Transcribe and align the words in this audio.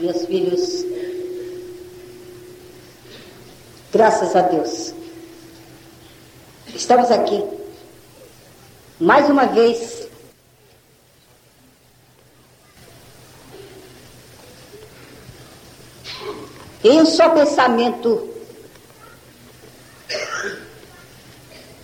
meus 0.00 0.24
filhos, 0.24 0.84
graças 3.92 4.34
a 4.34 4.42
Deus, 4.42 4.94
estamos 6.74 7.10
aqui. 7.10 7.44
Mais 8.98 9.28
uma 9.28 9.46
vez. 9.46 10.08
Em 16.82 16.98
um 16.98 17.04
só 17.04 17.28
pensamento, 17.30 18.30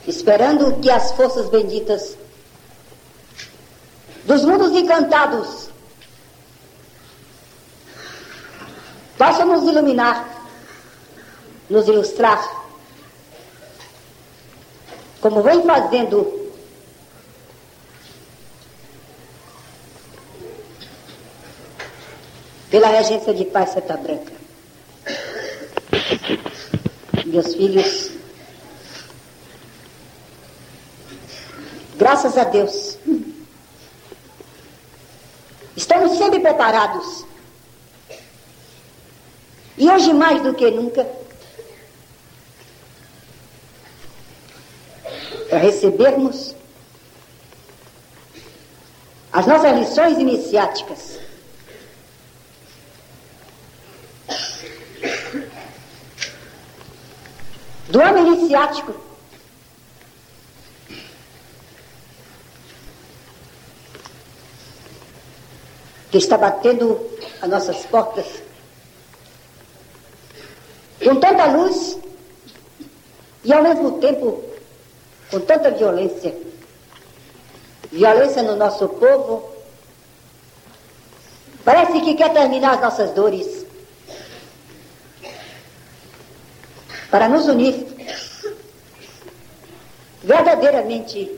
esperando 0.07 0.81
que 0.81 0.91
as 0.91 1.13
forças 1.13 1.51
benditas 1.51 2.17
dos 4.25 4.43
mundos 4.43 4.73
encantados 4.73 5.66
possam 9.17 9.47
nos 9.47 9.65
iluminar, 9.69 10.29
nos 11.69 11.89
ilustrar, 11.89 12.43
como 15.21 15.43
vem 15.43 15.63
fazendo 15.63 16.47
pela 22.71 22.89
regência 22.89 23.33
de 23.33 23.45
paz 23.47 23.71
Santa 23.71 23.97
Branca. 23.97 24.33
Meus 27.25 27.55
filhos, 27.55 28.11
graças 31.97 32.37
a 32.37 32.45
Deus, 32.45 32.99
estamos 35.75 36.17
sempre 36.19 36.41
preparados. 36.41 37.25
E 39.79 39.91
hoje 39.91 40.13
mais 40.15 40.43
do 40.43 40.55
que 40.55 40.71
nunca, 40.71 41.07
para 45.51 45.59
recebermos 45.59 46.55
as 49.33 49.47
nossas 49.47 49.79
lições 49.79 50.19
iniciáticas 50.19 51.19
do 57.89 58.01
ano 58.01 58.35
iniciático. 58.35 58.95
Que 66.11 66.19
está 66.19 66.39
batendo 66.39 66.99
as 67.43 67.51
nossas 67.51 67.85
portas 67.87 68.46
com 71.07 71.21
tanta 71.21 71.47
luz 71.47 71.97
e 73.45 73.53
ao 73.53 73.63
mesmo 73.63 74.01
tempo 74.01 74.43
com 75.31 75.39
tanta 75.39 75.71
violência. 75.71 76.37
Violência 77.93 78.43
no 78.43 78.57
nosso 78.57 78.89
povo. 78.89 79.49
Parece 81.65 82.01
que 82.01 82.15
quer 82.15 82.33
terminar 82.33 82.75
as 82.75 82.81
nossas 82.81 83.13
dores. 83.13 83.65
para 87.09 87.29
nos 87.29 87.47
unir 87.47 87.87
verdadeiramente 90.25 91.33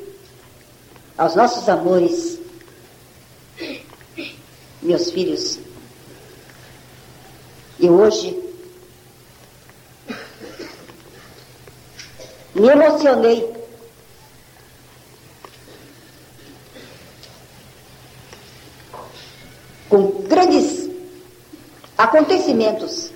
aos 1.16 1.34
nossos 1.36 1.68
amores, 1.68 2.38
meus 4.82 5.10
filhos. 5.10 5.60
E 7.78 7.88
hoje 7.88 8.47
me 12.60 12.68
emocionei. 12.68 13.56
Com 19.88 20.22
grandes 20.28 20.88
acontecimentos. 21.96 23.10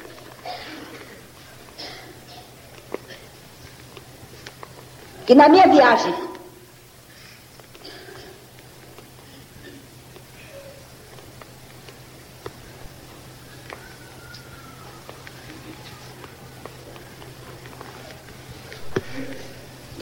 Que 5.27 5.35
na 5.35 5.49
minha 5.49 5.67
viagem 5.69 6.33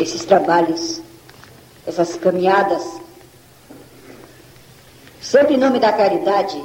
esses 0.02 0.19
trabalhos, 0.30 1.02
essas 1.84 2.14
caminhadas, 2.14 2.84
sempre 5.20 5.54
em 5.54 5.58
nome 5.58 5.80
da 5.80 5.92
caridade, 5.92 6.64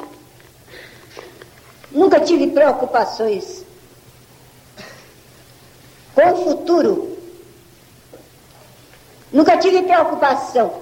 nunca 1.91 2.19
tive 2.19 2.51
preocupações 2.51 3.65
com 6.13 6.31
o 6.31 6.43
futuro 6.43 7.15
Nunca 9.35 9.57
tive 9.57 9.81
preocupação 9.81 10.81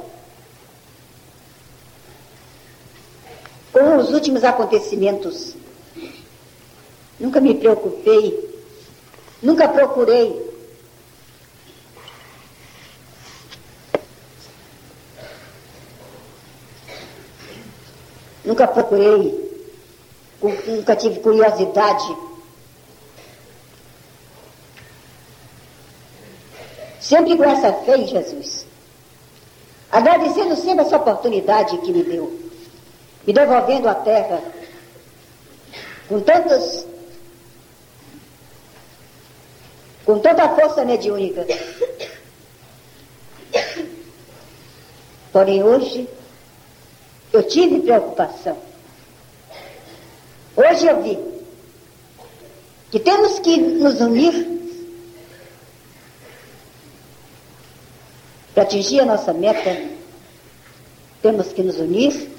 com 3.72 3.98
os 3.98 4.14
últimos 4.14 4.44
acontecimentos. 4.44 5.56
Nunca 7.20 7.42
me 7.42 7.56
preocupei, 7.56 8.64
nunca 9.42 9.68
procurei. 9.68 10.53
Nunca 18.64 18.68
procurei, 18.68 19.68
nunca 20.42 20.96
tive 20.96 21.20
curiosidade 21.20 22.16
Sempre 27.02 27.36
com 27.36 27.44
essa 27.44 27.74
fé 27.74 27.98
em 27.98 28.08
Jesus. 28.08 28.66
Agradecendo 29.92 30.56
sempre 30.56 30.86
essa 30.86 30.96
oportunidade 30.96 31.78
que 31.80 31.92
me 31.92 32.02
deu. 32.02 32.50
Me 33.28 33.34
devolvendo 33.34 33.90
a 33.90 33.94
terra 33.94 34.42
com 36.08 36.22
tantas. 36.22 36.88
com 40.06 40.18
tanta 40.20 40.48
força 40.56 40.86
mediúnica. 40.86 41.46
Porém, 45.34 45.62
hoje, 45.62 46.08
eu 47.34 47.44
tive 47.44 47.82
preocupação. 47.82 48.58
Hoje 50.56 50.88
eu 50.88 51.04
vi 51.04 51.20
que 52.92 53.00
temos 53.00 53.40
que 53.40 53.58
nos 53.58 54.00
unir 54.00 54.54
Para 58.54 58.64
atingir 58.64 59.00
a 59.00 59.06
nossa 59.06 59.34
meta, 59.34 59.90
temos 61.24 61.52
que 61.52 61.64
nos 61.64 61.80
unir, 61.80 62.30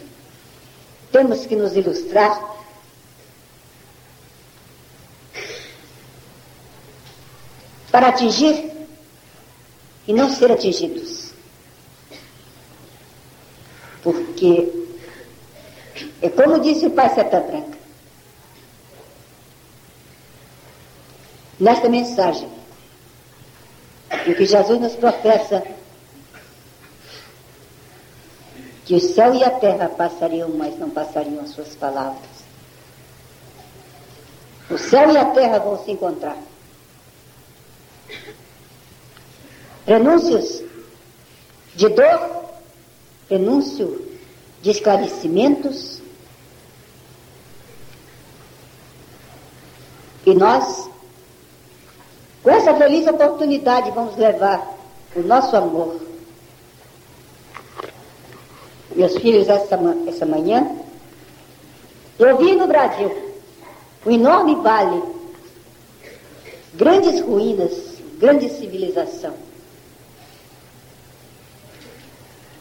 temos 1.10 1.44
que 1.44 1.56
nos 1.56 1.74
ilustrar. 1.76 2.54
Para 7.90 8.08
atingir 8.08 8.70
e 10.06 10.12
não 10.12 10.30
ser 10.30 10.52
atingidos. 10.52 11.32
Porque, 14.04 14.83
é 16.22 16.28
como 16.30 16.60
disse 16.60 16.86
o 16.86 16.90
Pai 16.90 17.14
Seta 17.14 17.40
Branca, 17.40 17.78
nesta 21.58 21.88
mensagem, 21.88 22.48
o 24.26 24.34
que 24.34 24.46
Jesus 24.46 24.80
nos 24.80 24.94
professa 24.94 25.62
que 28.84 28.94
o 28.94 29.00
céu 29.00 29.34
e 29.34 29.42
a 29.42 29.50
terra 29.50 29.88
passariam, 29.88 30.50
mas 30.50 30.78
não 30.78 30.90
passariam 30.90 31.42
as 31.42 31.50
suas 31.50 31.74
palavras. 31.74 32.44
O 34.70 34.76
céu 34.76 35.10
e 35.10 35.16
a 35.16 35.26
terra 35.26 35.58
vão 35.58 35.82
se 35.82 35.90
encontrar. 35.90 36.36
Renúncios 39.86 40.62
de 41.74 41.88
dor, 41.88 42.44
renúncio 43.28 44.18
de 44.62 44.70
esclarecimentos. 44.70 46.02
E 50.26 50.34
nós, 50.34 50.88
com 52.42 52.50
essa 52.50 52.74
feliz 52.74 53.06
oportunidade, 53.06 53.90
vamos 53.90 54.16
levar 54.16 54.76
o 55.14 55.20
nosso 55.20 55.56
amor 55.56 56.00
meus 58.94 59.16
filhos 59.18 59.48
essa, 59.48 59.78
essa 60.06 60.26
manhã, 60.26 60.70
eu 62.18 62.36
vi 62.36 62.54
no 62.54 62.66
Brasil 62.66 63.34
um 64.06 64.10
enorme 64.10 64.54
vale, 64.56 65.02
grandes 66.74 67.20
ruínas, 67.20 67.72
grande 68.18 68.48
civilização. 68.50 69.34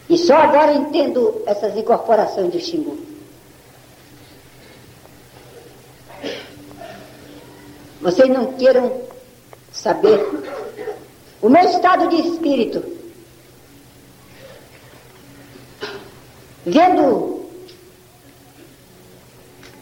E 0.08 0.18
só 0.18 0.34
agora 0.34 0.74
entendo 0.74 1.42
essas 1.46 1.76
incorporações 1.76 2.52
de 2.52 2.60
Xingu. 2.60 3.13
Vocês 8.04 8.28
não 8.28 8.52
queiram 8.52 9.00
saber 9.72 10.20
o 11.40 11.48
meu 11.48 11.62
estado 11.62 12.06
de 12.10 12.16
espírito, 12.16 12.84
vendo 16.66 17.48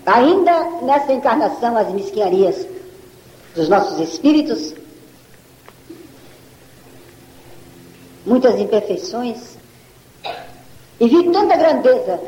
ainda 0.06 0.82
nessa 0.82 1.12
encarnação 1.12 1.76
as 1.76 1.92
mesquinharias 1.92 2.64
dos 3.56 3.68
nossos 3.68 3.98
espíritos, 3.98 4.72
muitas 8.24 8.56
imperfeições, 8.56 9.58
e 11.00 11.08
vi 11.08 11.28
tanta 11.32 11.56
grandeza 11.56 12.20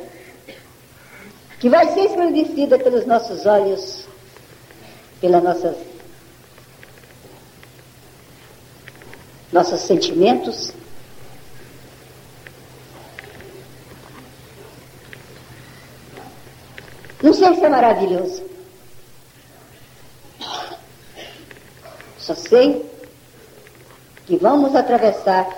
que 1.61 1.69
vai 1.69 1.87
ser 1.95 2.07
esclarecida 2.07 2.81
pelos 2.81 3.07
nossos 3.07 3.47
olhos, 3.47 4.04
pelas 5.25 5.43
nossas 5.43 5.77
nossos 9.51 9.81
sentimentos. 9.81 10.73
Não 17.23 17.33
sei 17.33 17.55
se 17.55 17.65
é 17.65 17.69
maravilhoso. 17.71 18.45
Só 22.19 22.35
sei 22.35 22.85
que 24.27 24.37
vamos 24.37 24.75
atravessar 24.75 25.49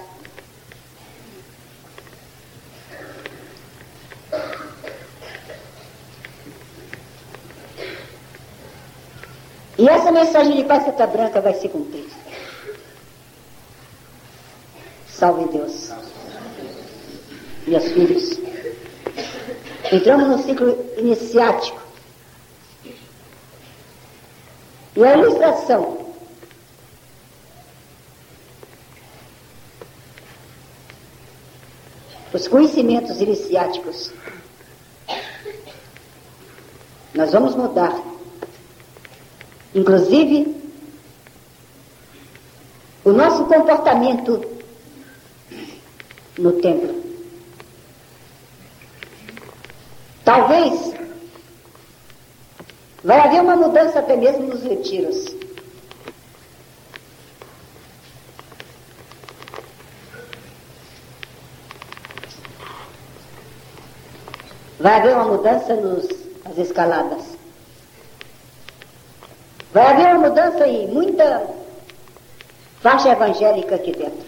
E 9.86 9.88
essa 9.88 10.10
mensagem 10.10 10.56
de 10.56 10.64
Passeta 10.64 11.06
Branca 11.06 11.40
vai 11.40 11.54
se 11.54 11.68
cumprir. 11.68 12.08
Salve 15.06 15.44
Deus. 15.52 15.92
Meus 17.68 17.84
filhos, 17.92 18.36
entramos 19.92 20.26
no 20.26 20.42
ciclo 20.42 20.76
iniciático. 20.96 21.80
E 24.96 25.04
a 25.04 25.16
ilustração 25.16 26.04
os 32.32 32.48
conhecimentos 32.48 33.20
iniciáticos. 33.20 34.12
Nós 37.14 37.30
vamos 37.30 37.54
mudar. 37.54 38.15
Inclusive, 39.76 40.56
o 43.05 43.12
nosso 43.12 43.44
comportamento 43.44 44.43
no 46.38 46.52
templo. 46.62 47.05
Talvez 50.25 50.94
vai 53.05 53.20
haver 53.20 53.43
uma 53.43 53.55
mudança 53.55 53.99
até 53.99 54.17
mesmo 54.17 54.46
nos 54.46 54.62
retiros. 54.62 55.26
Vai 64.81 65.00
haver 65.00 65.14
uma 65.14 65.26
mudança 65.26 65.75
nos, 65.76 66.08
nas 66.44 66.56
escaladas. 66.56 67.35
Vai 69.76 69.93
haver 69.93 70.17
uma 70.17 70.31
mudança 70.31 70.67
e 70.67 70.87
muita 70.87 71.46
faixa 72.81 73.11
evangélica 73.11 73.75
aqui 73.75 73.93
dentro. 73.93 74.26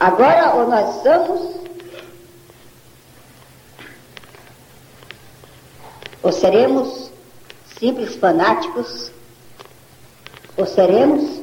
Agora, 0.00 0.54
ou 0.54 0.66
nós 0.66 1.02
somos, 1.02 1.56
ou 6.22 6.32
seremos 6.32 7.10
simples 7.78 8.16
fanáticos, 8.16 9.12
ou 10.56 10.64
seremos 10.64 11.42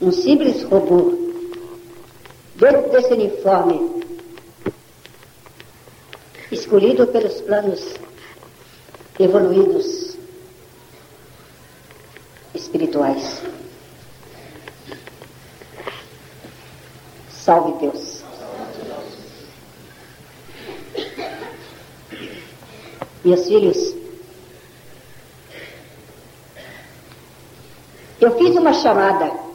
um 0.00 0.12
simples 0.12 0.62
robô 0.62 1.12
dentro 2.54 2.90
desse 2.90 3.12
uniforme 3.12 4.02
escolhido 6.50 7.06
pelos 7.08 7.38
planos 7.42 7.96
evoluídos 9.18 10.16
espirituais. 12.54 13.42
Salve 17.30 17.78
Deus. 17.80 18.24
Meus 23.24 23.46
filhos, 23.46 23.94
eu 28.20 28.36
fiz 28.38 28.56
uma 28.56 28.72
chamada. 28.72 29.46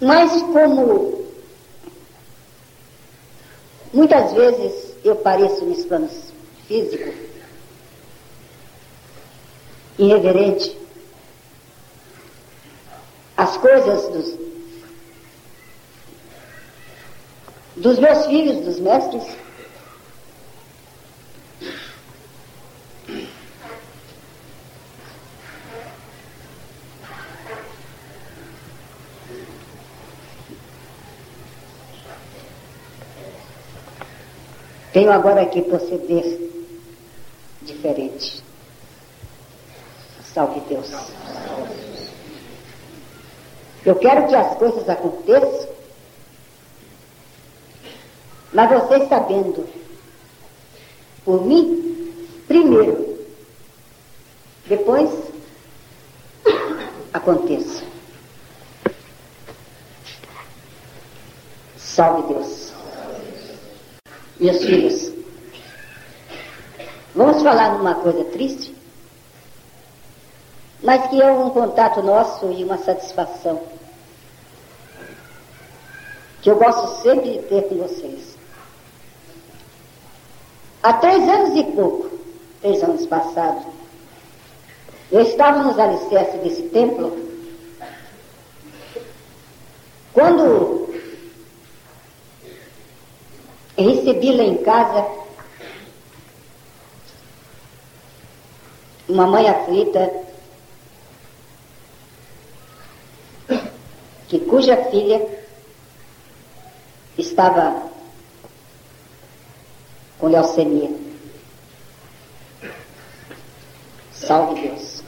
Mas 0.00 0.30
como 0.42 1.19
muitas 3.92 4.32
vezes 4.32 4.94
eu 5.04 5.16
pareço 5.16 5.64
nos 5.64 5.84
planos 5.84 6.32
físicos, 6.66 7.14
irreverente, 9.98 10.76
as 13.36 13.56
coisas 13.56 14.08
dos, 14.08 14.38
dos 17.76 17.98
meus 17.98 18.26
filhos, 18.26 18.64
dos 18.64 18.78
mestres. 18.80 19.22
Tenho 34.92 35.12
agora 35.12 35.46
que 35.46 35.62
proceder 35.62 36.50
diferente. 37.62 38.42
Salve 40.34 40.60
Deus. 40.60 40.90
Eu 43.84 43.96
quero 43.96 44.26
que 44.28 44.34
as 44.34 44.56
coisas 44.56 44.88
aconteçam, 44.88 45.68
mas 48.52 48.70
vocês 48.70 49.08
sabendo, 49.08 49.66
por 51.24 51.46
mim, 51.46 52.12
primeiro, 52.46 53.26
depois 54.66 55.08
aconteça. 57.12 57.84
Salve 61.76 62.34
Deus. 62.34 62.69
Meus 64.40 64.64
filhos, 64.64 65.12
vamos 67.14 67.42
falar 67.42 67.76
numa 67.76 67.94
coisa 67.94 68.24
triste? 68.24 68.80
mas 70.82 71.08
que 71.08 71.20
é 71.20 71.30
um 71.30 71.50
contato 71.50 72.02
nosso 72.02 72.50
e 72.52 72.64
uma 72.64 72.78
satisfação 72.78 73.60
que 76.40 76.50
eu 76.50 76.56
gosto 76.56 77.02
sempre 77.02 77.32
de 77.32 77.38
ter 77.42 77.68
com 77.68 77.76
vocês. 77.76 78.38
Há 80.82 80.94
três 80.94 81.28
anos 81.28 81.54
e 81.54 81.64
pouco, 81.72 82.10
três 82.62 82.82
anos 82.82 83.06
passados, 83.06 83.64
eu 85.12 85.20
estava 85.20 85.62
nos 85.62 85.78
alicerces 85.78 86.40
desse 86.40 86.62
templo 86.70 87.28
quando 90.14 90.79
recebi 93.82 94.32
lá 94.32 94.42
em 94.42 94.56
casa 94.58 95.06
uma 99.08 99.26
mãe 99.26 99.48
aflita 99.48 100.10
que 104.28 104.38
cuja 104.40 104.76
filha 104.90 105.20
estava 107.18 107.90
com 110.18 110.28
leucemia. 110.28 110.90
Salve 114.12 114.60
Deus. 114.60 115.02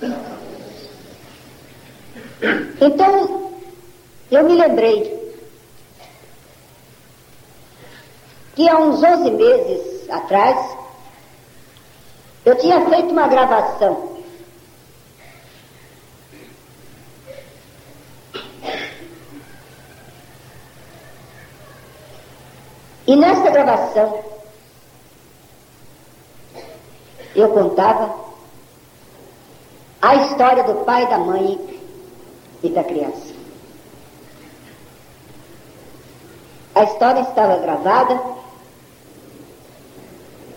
Então, 2.81 3.53
eu 4.31 4.43
me 4.43 4.55
lembrei 4.55 5.22
que 8.55 8.69
há 8.69 8.79
uns 8.79 9.03
11 9.03 9.31
meses 9.31 10.11
atrás, 10.11 10.77
eu 12.45 12.57
tinha 12.59 12.85
feito 12.89 13.11
uma 13.11 13.29
gravação 13.29 14.13
E 23.13 23.17
nessa 23.17 23.51
gravação, 23.51 24.25
eu 27.35 27.49
contava 27.51 28.15
a 30.01 30.15
história 30.15 30.63
do 30.65 30.85
pai, 30.85 31.07
da 31.09 31.19
mãe 31.19 31.81
e 32.63 32.71
da 32.71 32.83
criança. 32.83 33.35
A 36.75 36.85
história 36.85 37.21
estava 37.21 37.59
gravada 37.59 38.19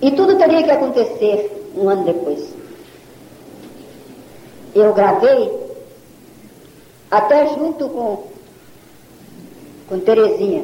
e 0.02 0.12
tudo 0.12 0.38
teria 0.38 0.64
que 0.64 0.72
acontecer 0.72 1.72
um 1.75 1.90
ano 1.90 2.04
depois. 2.06 2.54
Eu 4.74 4.94
gravei 4.94 5.52
até 7.10 7.48
junto 7.56 7.88
com, 7.90 8.28
com 9.88 10.00
Terezinha 10.00 10.64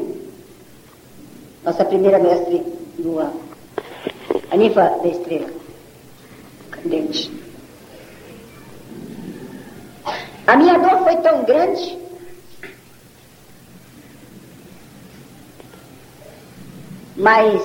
nossa 1.64 1.86
primeira 1.86 2.18
mestre 2.18 2.58
do 2.98 3.20
ano, 3.20 3.40
a 4.50 4.58
ninfa 4.58 4.98
da 5.02 5.08
estrela, 5.08 5.50
candente. 6.72 7.32
A 10.48 10.58
minha 10.58 10.80
dor 10.80 11.04
foi 11.04 11.16
tão 11.18 11.44
grande 11.44 12.02
mas 17.16 17.62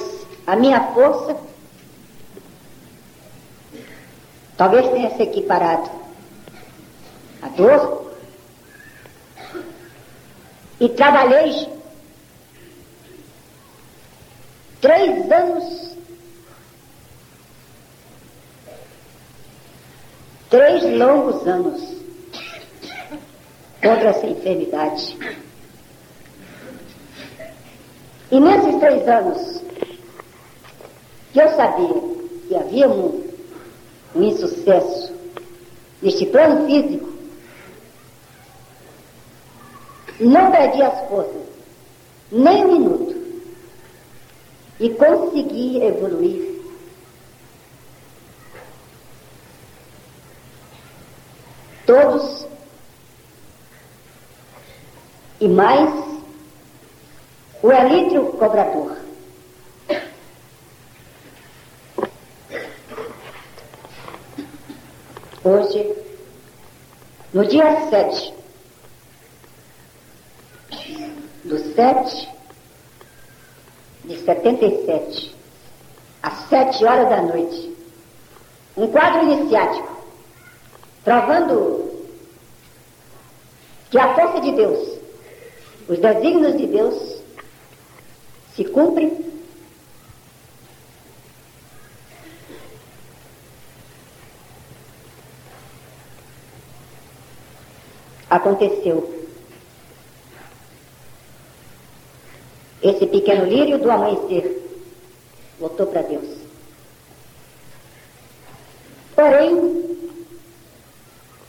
a 0.46 0.54
minha 0.54 0.80
força 0.92 1.34
talvez 4.56 4.88
tenha 4.90 5.10
se 5.16 5.22
equiparado. 5.22 5.90
À 7.42 7.48
dor 7.48 8.12
e 10.80 10.88
trabalhei 10.90 11.68
três 14.80 15.30
anos, 15.30 15.96
três 20.50 20.98
longos 20.98 21.46
anos 21.46 21.96
contra 23.82 24.10
essa 24.10 24.26
enfermidade. 24.26 25.16
E 28.30 28.40
nesses 28.40 28.80
três 28.80 29.08
anos, 29.08 29.62
que 31.32 31.40
eu 31.40 31.48
sabia 31.50 32.16
que 32.48 32.56
havia 32.56 32.88
um, 32.88 33.25
um 34.16 34.22
insucesso 34.22 35.12
neste 36.00 36.26
plano 36.26 36.66
físico, 36.66 37.06
não 40.18 40.50
perdi 40.50 40.82
as 40.82 41.08
forças, 41.08 41.42
nem 42.32 42.64
um 42.64 42.72
minuto 42.72 43.16
e 44.80 44.90
conseguir 44.90 45.82
evoluir. 45.82 46.56
Todos 51.84 52.46
e 55.40 55.46
mais 55.46 55.90
o 57.62 57.70
elítrio 57.70 58.26
cobrador. 58.32 59.05
Hoje, 65.46 65.94
no 67.32 67.44
dia 67.44 67.88
sete. 67.88 68.34
Do 71.44 71.56
sete 71.72 72.28
de 74.06 74.16
77, 74.24 75.36
às 76.20 76.48
sete 76.48 76.84
horas 76.84 77.08
da 77.08 77.22
noite, 77.22 77.76
um 78.76 78.88
quadro 78.88 79.22
iniciático, 79.22 80.02
provando 81.04 81.92
que 83.88 84.00
a 84.00 84.16
força 84.16 84.40
de 84.40 84.50
Deus, 84.50 84.98
os 85.88 85.98
desígnios 86.00 86.56
de 86.56 86.66
Deus, 86.66 87.22
se 88.56 88.64
cumprem 88.64 89.25
aconteceu 98.28 99.16
Esse 102.86 103.06
pequeno 103.06 103.46
lírio 103.46 103.78
do 103.78 103.90
amanhecer 103.90 104.62
voltou 105.58 105.86
para 105.86 106.02
Deus. 106.02 106.38
Porém, 109.14 110.08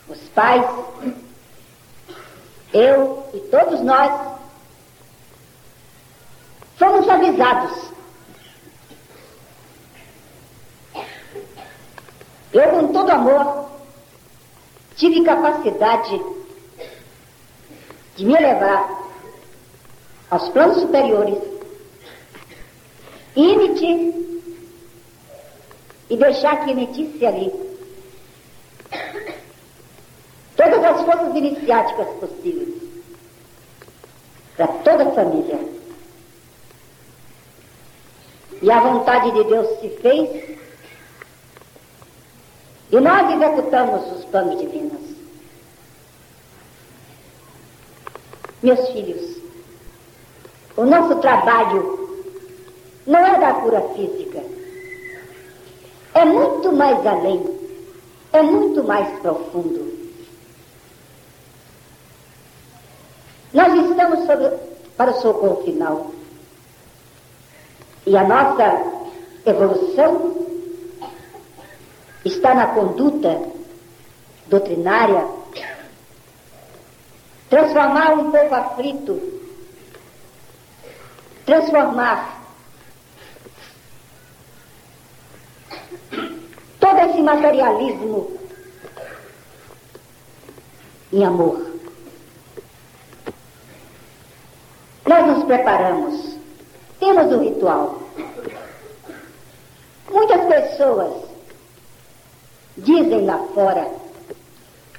os 0.07 0.19
pais, 0.29 0.65
eu 2.73 3.29
e 3.33 3.39
todos 3.51 3.81
nós, 3.81 4.37
fomos 6.77 7.07
avisados. 7.09 7.87
Eu, 12.53 12.69
com 12.71 12.93
todo 12.93 13.11
amor, 13.11 13.69
tive 14.95 15.23
capacidade 15.23 16.19
de 18.17 18.25
me 18.25 18.33
elevar 18.33 19.07
aos 20.31 20.49
planos 20.49 20.81
superiores, 20.81 21.37
emitir 23.35 24.13
e 26.09 26.17
deixar 26.17 26.65
que 26.65 26.71
emitisse 26.71 27.25
ali 27.25 27.51
todas 30.55 30.83
as 30.83 31.01
forças 31.03 31.35
iniciáticas 31.35 32.07
possíveis 32.19 32.81
para 34.55 34.67
toda 34.67 35.09
a 35.09 35.11
família. 35.11 35.59
E 38.59 38.71
a 38.71 38.79
vontade 38.79 39.31
de 39.31 39.43
Deus 39.43 39.79
se 39.79 39.89
fez 40.01 40.57
e 42.91 42.99
nós 42.99 43.31
executamos 43.31 44.17
os 44.17 44.25
planos 44.25 44.59
divinos. 44.59 45.06
Meus 48.61 48.89
filhos, 48.89 49.37
o 50.75 50.85
nosso 50.85 51.15
trabalho 51.17 52.07
não 53.05 53.19
é 53.19 53.39
da 53.39 53.53
cura 53.53 53.81
física. 53.95 54.43
É 56.13 56.25
muito 56.25 56.71
mais 56.71 57.05
além. 57.05 57.45
É 58.33 58.41
muito 58.41 58.83
mais 58.83 59.19
profundo. 59.19 59.95
Nós 63.53 63.73
estamos 63.89 64.25
sobre, 64.25 64.57
para 64.97 65.11
o 65.11 65.21
socorro 65.21 65.63
final. 65.63 66.11
E 68.05 68.17
a 68.17 68.23
nossa 68.23 68.81
evolução 69.45 70.47
está 72.25 72.53
na 72.53 72.67
conduta 72.67 73.41
doutrinária 74.47 75.36
transformar 77.49 78.13
um 78.13 78.31
povo 78.31 78.55
aflito 78.55 79.37
transformar 81.47 82.41
todo 86.77 86.99
esse 87.09 87.21
materialismo 87.21 88.37
em 91.13 91.23
amor. 91.23 91.65
Nós 95.05 95.27
nos 95.27 95.43
preparamos, 95.45 96.37
temos 96.99 97.31
um 97.31 97.41
ritual. 97.41 98.01
Muitas 100.11 100.45
pessoas 100.47 101.23
dizem 102.75 103.25
lá 103.25 103.37
fora, 103.53 103.89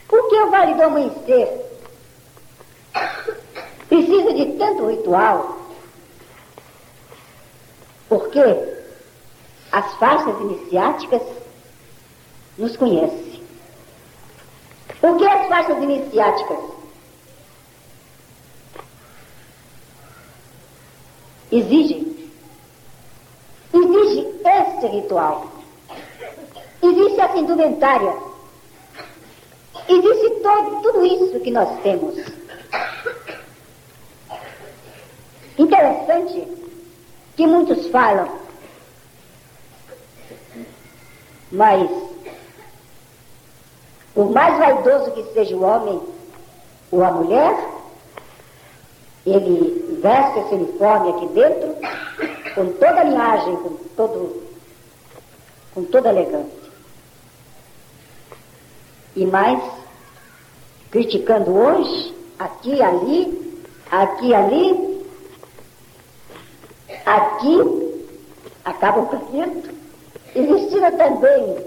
por 0.09 0.31
que 0.31 0.35
o 0.35 0.51
Vale 0.51 0.75
do 0.77 0.83
Amanhecer 0.83 1.68
precisa 3.89 4.35
de 4.35 4.47
tanto 4.59 4.87
ritual? 4.87 5.59
Porque 8.09 8.41
as 9.73 9.95
faixas 9.95 10.41
iniciáticas, 10.41 11.23
nos 12.59 12.77
conhece. 12.77 13.41
O 15.01 15.17
que 15.17 15.27
as 15.27 15.49
faixas 15.49 15.83
iniciáticas? 15.83 16.59
Exigem. 21.53 22.31
Exige 23.73 24.27
este 24.45 24.87
ritual. 24.89 25.47
Existe 26.83 27.21
essa 27.21 27.39
indumentária. 27.39 28.17
Existe 29.89 30.31
todo, 30.43 30.83
tudo 30.83 31.07
isso 31.07 31.41
que 31.41 31.51
nós 31.51 31.81
temos. 31.83 32.17
Interessante 35.59 36.47
que 37.37 37.47
muitos 37.47 37.89
falam, 37.89 38.29
mas 41.51 41.91
por 44.15 44.31
mais 44.31 44.57
vaidoso 44.59 45.13
que 45.13 45.23
seja 45.33 45.57
o 45.57 45.63
homem 45.63 46.01
ou 46.91 47.05
a 47.05 47.11
mulher, 47.11 47.57
ele 49.27 49.99
veste 50.01 50.39
esse 50.41 50.55
uniforme 50.55 51.11
aqui 51.11 51.27
dentro 51.29 51.77
com 52.55 52.73
toda 52.73 53.01
a 53.01 53.05
linhagem, 53.05 53.57
com 53.57 53.75
todo, 53.97 54.43
com 55.75 55.85
toda 55.85 56.09
elegância. 56.09 56.69
E 59.15 59.27
mais, 59.27 59.63
criticando 60.91 61.57
hoje, 61.57 62.15
aqui, 62.39 62.81
ali, 62.81 63.63
aqui, 63.91 64.35
ali, 64.35 64.88
aqui, 67.17 68.05
acaba 68.65 69.01
o 69.01 69.07
canto, 69.09 69.71
e 70.35 70.43
vestindo 70.43 70.97
também 70.97 71.67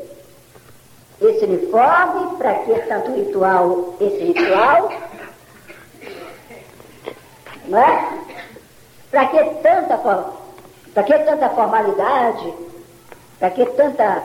esse 1.21 1.45
uniforme, 1.45 2.37
para 2.37 2.55
que 2.55 2.73
tanto 2.87 3.11
ritual, 3.11 3.95
esse 3.99 4.23
ritual, 4.23 4.91
não 7.65 7.79
é? 7.79 8.19
Para 9.09 9.27
que 9.27 9.43
tanta, 9.61 9.97
para 10.93 11.03
que 11.03 11.19
tanta 11.19 11.49
formalidade, 11.49 12.53
para 13.39 13.51
que 13.51 13.65
tanta, 13.65 14.23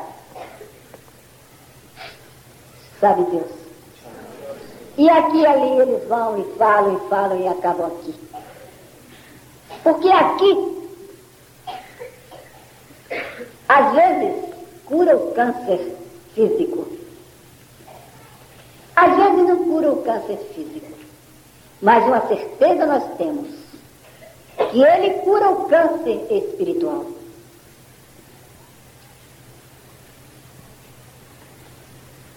sabe 3.00 3.24
Deus? 3.24 3.66
E 4.98 5.10
aqui 5.10 5.38
e 5.38 5.46
ali 5.46 5.80
eles 5.80 6.08
vão 6.08 6.38
e 6.38 6.44
falam 6.56 6.96
e 6.96 7.08
falam 7.10 7.38
e 7.38 7.48
acabam 7.48 7.86
aqui. 7.86 8.14
Porque 9.82 10.08
aqui, 10.08 10.75
às 13.68 13.94
vezes, 13.94 14.44
cura 14.84 15.16
o 15.16 15.32
câncer 15.32 15.96
físico. 16.34 16.86
Às 18.94 19.16
vezes 19.16 19.48
não 19.48 19.64
cura 19.64 19.92
o 19.92 20.02
câncer 20.02 20.38
físico, 20.54 20.92
mas 21.82 22.04
uma 22.04 22.26
certeza 22.28 22.86
nós 22.86 23.16
temos, 23.18 23.48
que 24.70 24.82
ele 24.82 25.10
cura 25.20 25.50
o 25.50 25.68
câncer 25.68 26.26
espiritual. 26.30 27.06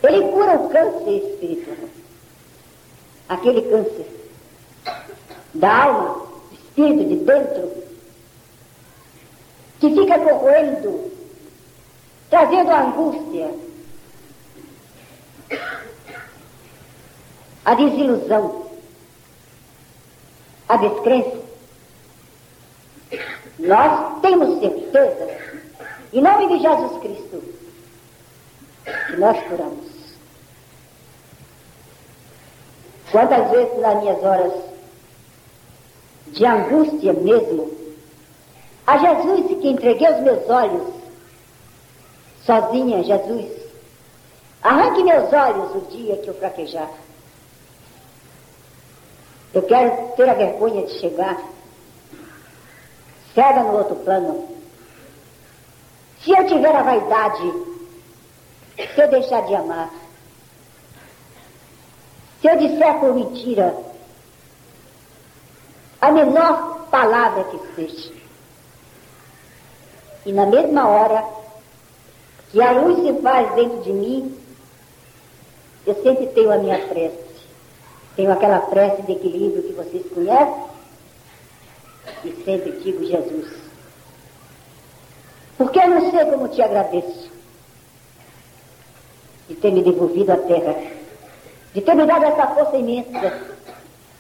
Ele 0.04 0.22
cura 0.32 0.54
o 0.56 0.70
câncer 0.70 1.12
espiritual. 1.12 1.90
Aquele 3.30 3.62
câncer 3.62 4.08
da 5.54 5.84
alma, 5.84 6.26
do 6.50 6.56
espírito 6.56 7.06
de 7.06 7.16
dentro, 7.18 7.84
que 9.80 9.90
fica 9.92 10.20
corroendo, 10.20 11.12
trazendo 12.30 12.72
angústia, 12.72 13.52
a 17.66 17.74
desilusão, 17.76 18.66
a 20.68 20.78
descrença. 20.78 21.40
Nós 23.58 24.22
temos 24.22 24.60
certeza, 24.60 25.38
em 26.14 26.22
nome 26.22 26.48
de 26.48 26.60
Jesus 26.62 27.02
Cristo, 27.02 27.44
que 29.08 29.18
nós 29.18 29.44
curamos. 29.48 29.90
Quantas 33.12 33.50
vezes 33.50 33.80
nas 33.80 34.02
minhas 34.02 34.24
horas 34.24 34.54
de 36.28 36.46
angústia 36.46 37.12
mesmo, 37.14 37.72
a 38.86 38.98
Jesus 38.98 39.48
que 39.60 39.68
entreguei 39.68 40.12
os 40.12 40.22
meus 40.22 40.48
olhos, 40.48 40.99
sozinha, 42.50 43.04
Jesus, 43.04 43.52
arranque 44.64 45.04
meus 45.04 45.32
olhos 45.32 45.76
o 45.76 45.82
dia 45.92 46.18
que 46.18 46.30
eu 46.30 46.34
fraquejar. 46.34 46.90
Eu 49.54 49.62
quero 49.62 50.14
ter 50.16 50.28
a 50.28 50.34
vergonha 50.34 50.84
de 50.88 51.00
chegar 51.00 51.40
cega 53.36 53.62
no 53.62 53.78
outro 53.78 53.96
plano. 53.98 54.48
Se 56.24 56.32
eu 56.32 56.48
tiver 56.48 56.76
a 56.76 56.82
vaidade, 56.82 57.54
se 58.78 59.00
eu 59.00 59.08
deixar 59.10 59.46
de 59.46 59.54
amar, 59.54 59.92
se 62.42 62.48
eu 62.48 62.58
disser 62.58 63.00
por 63.00 63.14
mentira, 63.14 63.78
a 66.02 66.12
menor 66.12 66.88
palavra 66.90 67.44
que 67.44 67.76
seja, 67.76 68.14
e 70.26 70.34
na 70.34 70.48
mesma 70.48 70.88
hora 70.88 71.39
que 72.52 72.62
a 72.62 72.72
luz 72.72 73.06
se 73.06 73.22
faz 73.22 73.54
dentro 73.56 73.82
de 73.82 73.92
mim, 73.92 74.38
eu 75.86 75.96
sempre 76.04 76.28
tenho 76.28 76.52
a 76.52 76.58
minha 76.58 76.80
prece. 76.88 77.30
Tenho 78.16 78.32
aquela 78.32 78.60
prece 78.60 79.02
de 79.04 79.14
equilíbrio 79.14 79.64
que 79.64 79.74
vocês 79.74 80.06
conhecem 80.14 80.70
e 82.24 82.44
sempre 82.44 82.72
digo 82.80 83.06
Jesus. 83.06 83.48
Porque 85.58 85.80
eu 85.80 85.90
não 85.90 86.12
sei 86.12 86.26
como 86.26 86.48
te 86.48 86.62
agradeço 86.62 87.30
de 89.48 89.56
ter 89.56 89.72
me 89.72 89.84
devolvido 89.84 90.32
a 90.32 90.38
terra, 90.38 90.76
de 91.74 91.82
ter 91.82 91.96
me 91.96 92.06
dado 92.06 92.26
essa 92.26 92.48
força 92.48 92.78
imensa, 92.78 93.42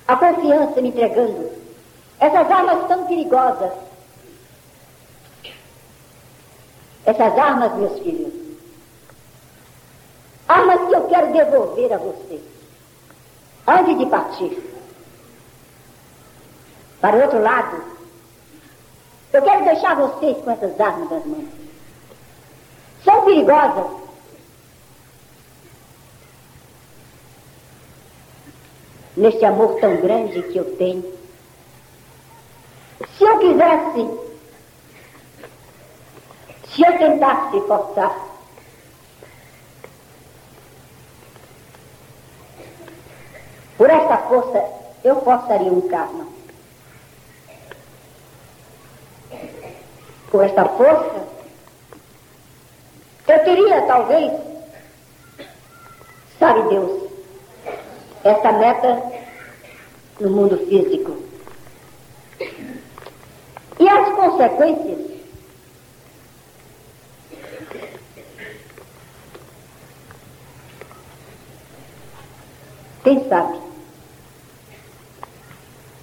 a 0.07 0.15
confiança 0.15 0.81
me 0.81 0.89
entregando, 0.89 1.51
essas 2.19 2.51
armas 2.51 2.87
tão 2.87 3.05
perigosas, 3.05 3.71
essas 7.09 7.37
armas, 7.39 7.73
meus 7.75 7.99
filhos, 8.03 8.31
armas 10.47 10.87
que 10.87 10.95
eu 10.95 11.07
quero 11.07 11.33
devolver 11.33 11.91
a 11.91 11.97
vocês 11.97 12.41
antes 13.67 13.97
de 13.97 14.05
partir 14.05 14.61
para 17.01 17.17
o 17.17 17.21
outro 17.21 17.41
lado, 17.41 17.83
eu 19.33 19.41
quero 19.41 19.63
deixar 19.63 19.95
vocês 19.95 20.37
com 20.43 20.51
essas 20.51 20.79
armas 20.79 21.09
das 21.09 21.25
mãos. 21.25 21.45
São 23.03 23.25
perigosas. 23.25 23.99
Neste 29.17 29.45
amor 29.45 29.79
tão 29.79 29.95
grande 29.97 30.43
que 30.43 30.57
eu 30.57 30.75
tenho. 30.77 31.03
Se 33.17 33.23
eu 33.23 33.39
quisesse, 33.39 34.28
se 36.79 36.85
eu 36.85 36.97
tentasse 36.97 37.59
forçar, 37.67 38.29
Por 43.77 43.89
esta 43.89 44.17
força, 44.17 44.61
eu 45.05 45.21
forçaria 45.21 45.71
um 45.71 45.87
karma. 45.87 46.27
Com 50.29 50.41
esta 50.41 50.65
força, 50.65 51.27
eu 53.25 53.43
teria, 53.45 53.81
talvez, 53.83 54.33
sabe 56.37 56.61
Deus, 56.63 57.09
esta 58.25 58.51
meta 58.51 59.01
no 60.19 60.29
mundo 60.29 60.57
físico. 60.57 61.17
E 63.79 63.87
as 63.87 64.09
consequências 64.09 65.08
Quem 73.09 73.27
sabe? 73.27 73.59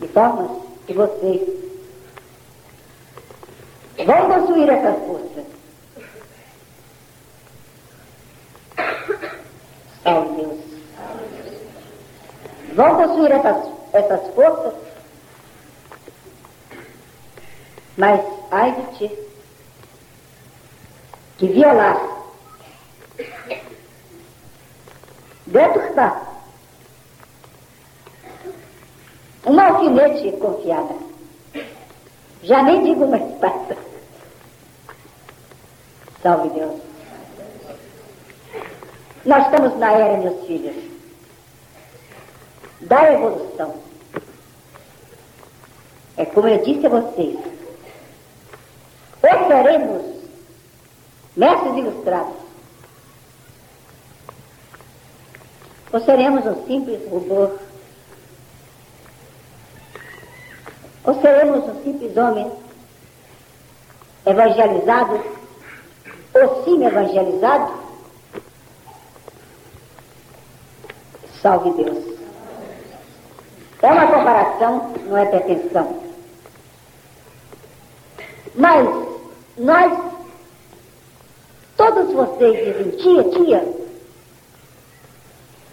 de 0.00 0.08
formas 0.08 0.50
que 0.88 0.92
vocês 0.92 1.48
vão 4.04 4.28
construir 4.28 4.68
essas 4.68 5.06
forças. 5.06 5.44
Salve 10.02 10.36
Deus. 10.36 10.60
Vão 12.74 12.96
construir 12.96 13.30
essas, 13.30 13.72
essas 13.92 14.34
forças, 14.34 14.74
mas 17.96 18.20
ai 18.50 18.72
de 18.74 18.98
ti, 18.98 19.18
que 21.38 21.46
violasse 21.46 22.16
dentro 25.46 25.82
está 25.86 26.26
uma 29.46 29.68
alfinete 29.68 30.32
confiada. 30.38 30.94
Já 32.42 32.62
nem 32.62 32.82
digo 32.84 33.04
uma 33.04 33.16
espada. 33.16 33.76
Salve 36.22 36.50
Deus. 36.50 36.80
Nós 39.24 39.44
estamos 39.44 39.78
na 39.78 39.92
era, 39.92 40.18
meus 40.18 40.46
filhos, 40.46 40.76
da 42.82 43.12
evolução. 43.12 43.74
É 46.16 46.24
como 46.24 46.48
eu 46.48 46.64
disse 46.64 46.86
a 46.86 46.90
vocês, 46.90 47.38
ou 49.22 49.48
seremos 49.48 50.16
mestres 51.36 51.76
ilustrados, 51.76 52.36
ou 55.92 56.00
seremos 56.00 56.46
um 56.46 56.66
simples 56.66 57.08
robô, 57.10 57.50
ou 61.06 61.20
seremos 61.20 61.64
um 61.64 61.82
simples 61.84 62.16
homem 62.16 62.50
evangelizado, 64.26 65.22
ou 66.34 66.64
sim 66.64 66.84
evangelizado, 66.84 67.72
salve 71.40 71.70
Deus. 71.82 72.04
É 73.82 73.92
uma 73.92 74.06
comparação, 74.08 74.94
não 75.06 75.16
é 75.16 75.26
pretensão. 75.26 76.02
Mas 78.56 78.88
nós, 79.56 79.92
todos 81.76 82.12
vocês 82.12 82.74
dizem, 82.74 82.90
tia, 82.96 83.24
tia, 83.30 83.76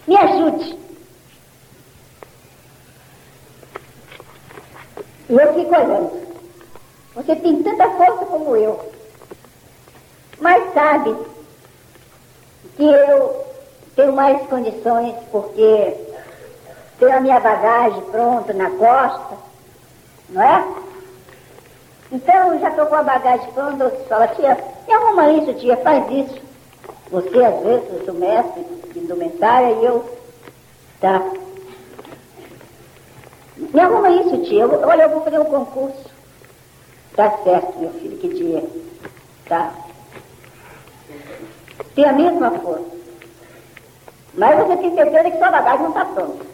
me 0.06 0.16
ajude. 0.16 0.83
E 5.28 5.32
eu 5.32 5.54
fico 5.54 5.74
olhando. 5.74 6.24
Você 7.14 7.36
tem 7.36 7.62
tanta 7.62 7.90
força 7.90 8.24
como 8.26 8.56
eu. 8.56 8.92
Mas 10.40 10.74
sabe 10.74 11.16
que 12.76 12.84
eu 12.84 13.44
tenho 13.94 14.12
mais 14.12 14.40
condições 14.48 15.14
porque 15.30 15.94
tenho 16.98 17.16
a 17.16 17.20
minha 17.20 17.40
bagagem 17.40 18.00
pronta 18.10 18.52
na 18.52 18.70
costa, 18.70 19.36
não 20.28 20.42
é? 20.42 20.64
Então, 22.12 22.58
já 22.60 22.68
estou 22.68 22.86
com 22.86 22.94
a 22.96 23.02
bagagem 23.02 23.50
pronta, 23.52 23.88
você 23.88 24.04
fala, 24.04 24.28
tia, 24.28 24.58
me 24.86 24.92
arruma 24.94 25.32
isso, 25.32 25.54
tia, 25.54 25.76
faz 25.78 26.04
isso. 26.10 26.40
Você, 27.10 27.44
às 27.44 27.62
vezes, 27.62 27.92
eu 27.92 28.04
sou 28.04 28.14
mestre 28.14 28.64
de 28.92 28.98
indumentária 28.98 29.72
e 29.72 29.84
eu, 29.84 30.04
tá. 31.00 31.22
Me 33.72 33.80
arruma 33.80 34.10
isso, 34.10 34.42
tia, 34.44 34.62
eu, 34.62 34.80
olha, 34.86 35.02
eu 35.02 35.10
vou 35.10 35.22
fazer 35.22 35.38
um 35.38 35.44
concurso. 35.44 36.10
Tá 37.16 37.30
certo, 37.44 37.78
meu 37.78 37.90
filho, 37.92 38.18
que 38.18 38.28
dia. 38.28 38.64
Tá. 39.48 39.72
Tem 41.94 42.04
a 42.04 42.12
mesma 42.12 42.50
força. 42.50 42.94
Mas 44.34 44.58
você 44.58 44.76
tem 44.76 44.94
certeza 44.94 45.30
que 45.30 45.38
sua 45.38 45.50
bagagem 45.50 45.82
não 45.82 45.90
está 45.90 46.04
pronta. 46.06 46.44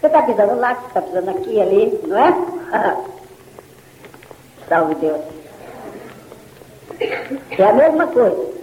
Você 0.00 0.06
está 0.06 0.22
pisando 0.22 0.56
lá, 0.56 0.74
você 0.74 0.86
está 0.86 1.02
pisando 1.02 1.30
aqui, 1.30 1.60
ali, 1.60 2.00
não 2.06 2.18
é? 2.18 2.96
Salve 4.68 4.94
Deus. 4.96 5.20
É 7.58 7.64
a 7.64 7.72
mesma 7.72 8.06
coisa. 8.08 8.56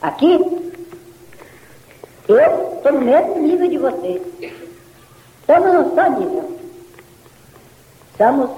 Aqui, 0.00 0.65
eu 2.28 2.74
estou 2.76 2.92
no 2.92 3.00
mesmo 3.00 3.38
nível 3.38 3.68
de 3.68 3.78
vocês. 3.78 4.22
Estamos 5.40 5.72
no 5.72 5.94
só 5.94 6.08
nível. 6.10 6.58
Somos 8.16 8.50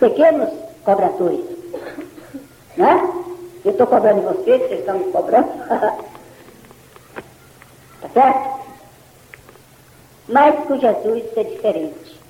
pequenos 0.00 0.48
cobradores. 0.84 1.44
Né? 2.76 3.10
Eu 3.64 3.72
estou 3.72 3.86
cobrando 3.86 4.22
vocês, 4.22 4.62
vocês 4.62 4.80
estão 4.80 4.98
me 4.98 5.12
cobrando. 5.12 5.48
tá 8.00 8.08
certo? 8.12 8.56
Mas 10.28 10.64
com 10.66 10.78
Jesus 10.78 11.24
é 11.36 11.42
diferente. 11.44 12.20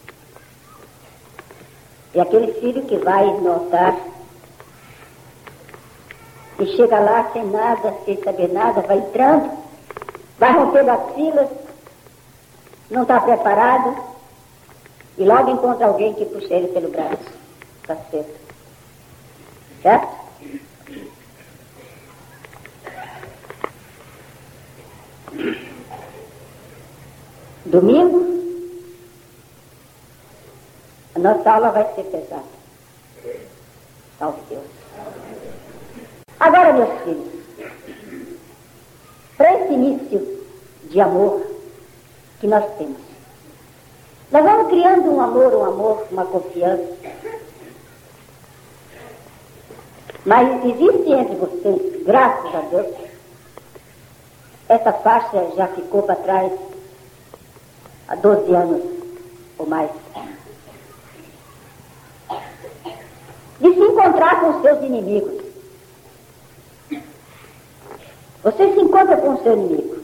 É 2.15 2.21
aquele 2.21 2.53
filho 2.55 2.83
que 2.83 2.97
vai 2.97 3.27
notar 3.41 3.97
e 6.59 6.67
chega 6.77 6.99
lá 6.99 7.31
sem 7.33 7.45
nada, 7.47 7.95
sem 8.05 8.23
saber 8.23 8.49
nada, 8.49 8.81
vai 8.81 8.99
entrando, 8.99 9.51
vai 10.39 10.53
rompendo 10.53 10.91
as 10.91 11.15
filas, 11.15 11.49
não 12.91 13.03
está 13.03 13.21
preparado, 13.21 13.97
e 15.19 15.25
logo 15.25 15.51
encontra 15.51 15.87
alguém 15.87 16.15
que 16.15 16.27
puxa 16.27 16.55
ele 16.55 16.69
pelo 16.69 16.91
braço. 16.91 17.37
Está 17.83 17.97
certo. 18.11 18.47
Certo? 19.83 20.27
Domingo, 27.67 28.25
a 31.15 31.19
nossa 31.19 31.51
aula 31.51 31.71
vai 31.73 31.95
ser 31.95 32.05
pesada. 32.05 32.45
Salve 34.19 34.41
Deus. 34.49 34.65
Agora, 36.39 36.73
meus 36.73 37.03
filhos, 37.03 37.36
para 39.37 39.55
esse 39.55 39.73
início 39.73 40.45
de 40.91 41.01
amor 41.01 41.47
que 42.41 42.47
nós 42.47 42.65
temos, 42.79 43.01
nós 44.31 44.43
vamos 44.43 44.69
criando 44.69 45.11
um 45.11 45.21
amor, 45.21 45.55
um 45.55 45.65
amor, 45.65 46.07
uma 46.11 46.25
confiança. 46.25 46.97
Mas 50.25 50.65
existe 50.65 51.13
entre 51.13 51.37
vocês, 51.37 52.03
graças 52.05 52.55
a 52.55 52.61
Deus, 52.61 52.95
essa 54.69 54.93
faixa 54.93 55.53
já 55.57 55.69
ficou 55.69 56.03
para 56.03 56.17
trás 56.17 56.53
há 58.09 58.17
12 58.17 58.55
anos 58.55 58.83
ou 59.59 59.67
mais. 59.67 59.91
de 63.61 63.73
se 63.73 63.81
encontrar 63.81 64.41
com 64.41 64.61
seus 64.61 64.85
inimigos. 64.85 65.46
Você 68.47 68.73
se 68.73 68.81
encontra 68.81 69.17
com 69.17 69.31
o 69.31 69.43
seu 69.43 69.55
inimigo. 69.55 69.97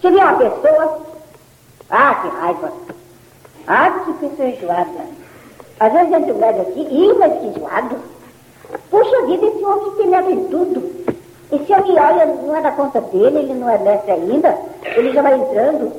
Você 0.00 0.10
vê 0.10 0.16
uma 0.16 0.32
pessoa, 0.38 0.98
ah, 1.90 2.14
que 2.14 2.28
raiva. 2.28 2.72
Ah, 3.66 3.90
que 3.90 4.12
pessoa 4.14 4.48
enjoada. 4.48 5.00
Às 5.78 5.92
vezes 5.92 6.12
a 6.14 6.18
gente 6.18 6.32
olha 6.32 6.62
aqui, 6.62 6.80
ih, 6.90 7.14
mas 7.18 7.38
que 7.38 7.46
enjoado. 7.48 7.96
Puxa 8.90 9.26
vida, 9.26 9.46
esse 9.46 9.62
homem 9.62 9.90
tem 9.90 10.08
medo 10.08 10.30
em 10.30 10.44
tudo. 10.44 11.06
Esse 11.52 11.70
homem 11.74 12.00
olha, 12.00 12.24
não 12.24 12.56
é 12.56 12.62
da 12.62 12.72
conta 12.72 12.98
dele, 13.02 13.40
ele 13.40 13.54
não 13.54 13.68
é 13.68 13.76
mestre 13.76 14.10
ainda, 14.10 14.58
ele 14.82 15.12
já 15.12 15.20
vai 15.20 15.34
entrando. 15.34 15.92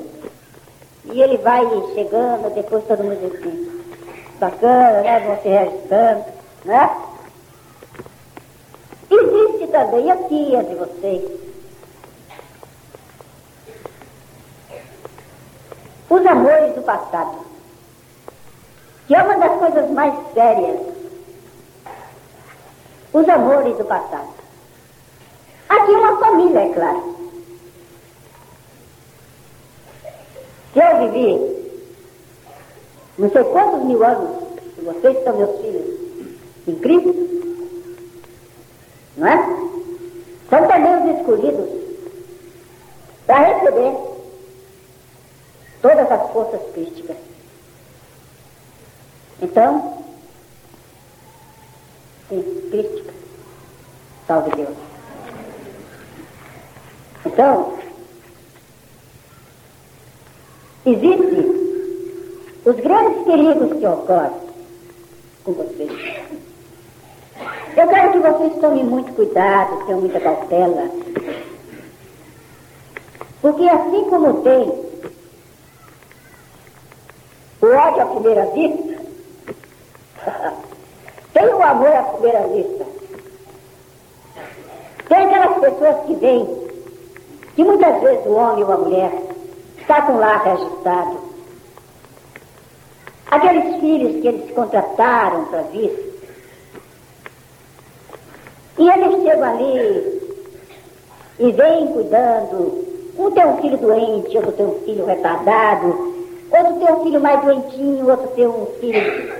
E 1.13 1.21
ele 1.21 1.37
vai 1.37 1.61
chegando, 1.93 2.55
depois 2.55 2.83
todo 2.85 3.03
mundo 3.03 3.19
diz 3.19 3.39
assim, 3.39 3.81
bacana, 4.39 5.01
né? 5.03 5.19
Vão 5.27 5.37
se 5.43 5.47
registrando. 5.47 6.23
Né? 6.65 6.97
Existe 9.11 9.67
também 9.67 10.09
aqui 10.09 10.55
entre 10.55 10.73
vocês 10.73 11.46
os 16.09 16.25
amores 16.25 16.75
do 16.75 16.81
passado, 16.81 17.45
que 19.07 19.15
é 19.15 19.23
uma 19.23 19.37
das 19.37 19.59
coisas 19.59 19.91
mais 19.91 20.13
sérias. 20.33 20.79
Os 23.13 23.27
amores 23.27 23.77
do 23.77 23.85
passado. 23.85 24.29
Aqui 25.69 25.93
é 25.93 25.97
uma 25.97 26.17
família, 26.19 26.59
é 26.59 26.73
claro. 26.73 27.15
Se 30.73 30.79
eu 30.79 31.11
vivi 31.11 31.57
não 33.17 33.31
sei 33.31 33.43
quantos 33.45 33.83
mil 33.83 34.03
anos, 34.03 34.29
se 34.75 34.81
vocês 34.81 35.23
são 35.23 35.35
meus 35.37 35.59
filhos, 35.59 35.97
Cristo. 36.81 37.15
Não 39.17 39.27
é? 39.27 39.37
São 40.49 40.67
também 40.67 41.13
os 41.13 41.19
escolhidos 41.19 41.69
para 43.25 43.39
receber 43.39 44.06
todas 45.81 46.11
as 46.11 46.31
forças 46.31 46.61
crísticas. 46.73 47.17
Então, 49.41 50.03
sim, 52.29 52.67
crística. 52.71 53.13
Salve 54.27 54.51
Deus. 54.55 54.75
Então, 57.25 57.73
existem 60.85 61.57
os 62.65 62.75
grandes 62.75 63.23
perigos 63.23 63.79
que 63.79 63.85
ocorrem 63.85 64.31
com 65.43 65.53
vocês. 65.53 65.91
Eu 67.77 67.87
quero 67.87 68.11
que 68.11 68.19
vocês 68.19 68.59
tomem 68.59 68.83
muito 68.83 69.13
cuidado, 69.13 69.85
tenham 69.85 70.01
muita 70.01 70.19
cautela. 70.19 70.89
Porque 73.41 73.69
assim 73.69 74.09
como 74.09 74.41
tem 74.41 74.86
o 77.61 77.65
ódio 77.65 78.01
à 78.01 78.05
primeira 78.05 78.45
vista, 78.47 79.01
tem 81.33 81.45
o 81.45 81.63
amor 81.63 81.93
à 81.93 82.03
primeira 82.03 82.47
vista. 82.47 82.85
Tem 85.07 85.17
aquelas 85.17 85.59
pessoas 85.59 86.05
que 86.05 86.13
vêm, 86.15 86.67
que 87.55 87.63
muitas 87.63 88.01
vezes 88.01 88.25
o 88.25 88.33
homem 88.33 88.63
ou 88.63 88.71
a 88.71 88.77
mulher 88.77 89.11
está 89.79 90.01
com 90.01 90.17
lá 90.17 90.37
registrado. 90.37 91.17
Aqueles 93.31 93.79
filhos 93.79 94.21
que 94.21 94.27
eles 94.27 94.51
contrataram 94.51 95.45
para 95.45 95.61
vir. 95.63 96.07
E 98.77 98.89
eles 98.89 99.23
chegam 99.23 99.43
ali 99.43 100.17
e 101.39 101.51
vêm 101.51 101.87
cuidando. 101.87 102.85
Um 103.17 103.31
tem 103.31 103.45
um 103.45 103.57
filho 103.57 103.77
doente, 103.77 104.37
outro 104.37 104.51
tem 104.51 104.65
um 104.65 104.79
filho 104.81 105.05
retardado, 105.05 106.16
outro 106.51 106.79
tem 106.79 106.93
um 106.93 107.03
filho 107.03 107.21
mais 107.21 107.41
doentinho, 107.41 108.09
outro 108.09 108.27
tem 108.29 108.47
um 108.47 108.65
filho. 108.79 109.33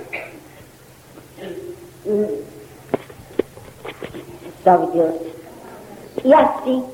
Salve 4.64 4.86
Deus. 4.92 5.14
E 6.24 6.34
assim, 6.34 6.84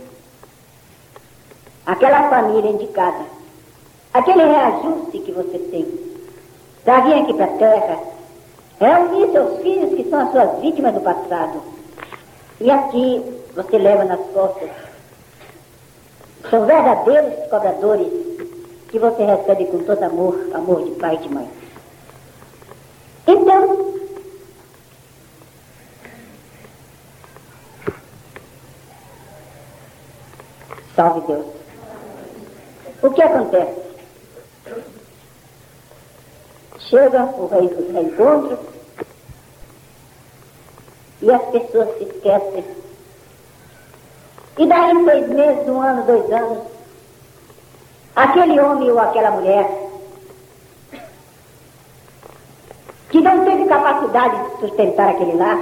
aquela 1.87 2.29
família 2.29 2.71
indicada, 2.71 3.25
aquele 4.13 4.45
reajuste 4.45 5.19
que 5.21 5.33
você 5.33 5.59
tem, 5.59 5.87
para 6.85 7.01
vir 7.01 7.15
aqui 7.15 7.35
para 7.35 7.45
a 7.47 7.59
terra, 7.59 7.99
reunir 8.81 9.33
seus 9.33 9.61
filhos 9.63 9.95
que 9.95 10.09
são 10.11 10.21
as 10.21 10.31
suas 10.33 10.61
vítimas 10.61 10.95
do 10.95 11.01
passado. 11.01 11.63
E 12.61 12.71
aqui 12.71 13.23
você 13.55 13.79
leva 13.79 14.05
nas 14.05 14.21
costas. 14.33 14.71
São 16.51 16.67
verdadeiros 16.67 17.49
cobradores 17.49 18.13
que 18.95 18.99
você 19.01 19.25
recebe 19.25 19.67
com 19.67 19.79
todo 19.79 20.05
amor, 20.05 20.39
amor 20.55 20.85
de 20.85 20.93
pai 20.93 21.17
e 21.17 21.19
de 21.19 21.29
mãe. 21.29 21.51
Então, 23.27 23.93
salve 30.95 31.27
Deus. 31.27 31.45
O 33.03 33.11
que 33.11 33.21
acontece? 33.21 33.81
Chega 36.79 37.25
o 37.25 37.49
reencontro 37.49 38.61
e 41.21 41.33
as 41.33 41.43
pessoas 41.51 41.99
se 41.99 42.05
esquecem. 42.05 42.65
E 44.57 44.67
daí 44.69 45.05
seis 45.05 45.29
meses, 45.31 45.69
um 45.69 45.83
ano, 45.83 46.05
dois 46.05 46.31
anos, 46.31 46.74
aquele 48.15 48.61
homem 48.61 48.91
ou 48.91 48.99
aquela 48.99 49.31
mulher 49.33 49.69
que 53.11 53.21
não 53.21 53.45
teve 53.45 53.65
capacidade 53.67 54.37
de 54.37 54.61
sustentar 54.61 55.11
aquele 55.11 55.37
lar, 55.37 55.59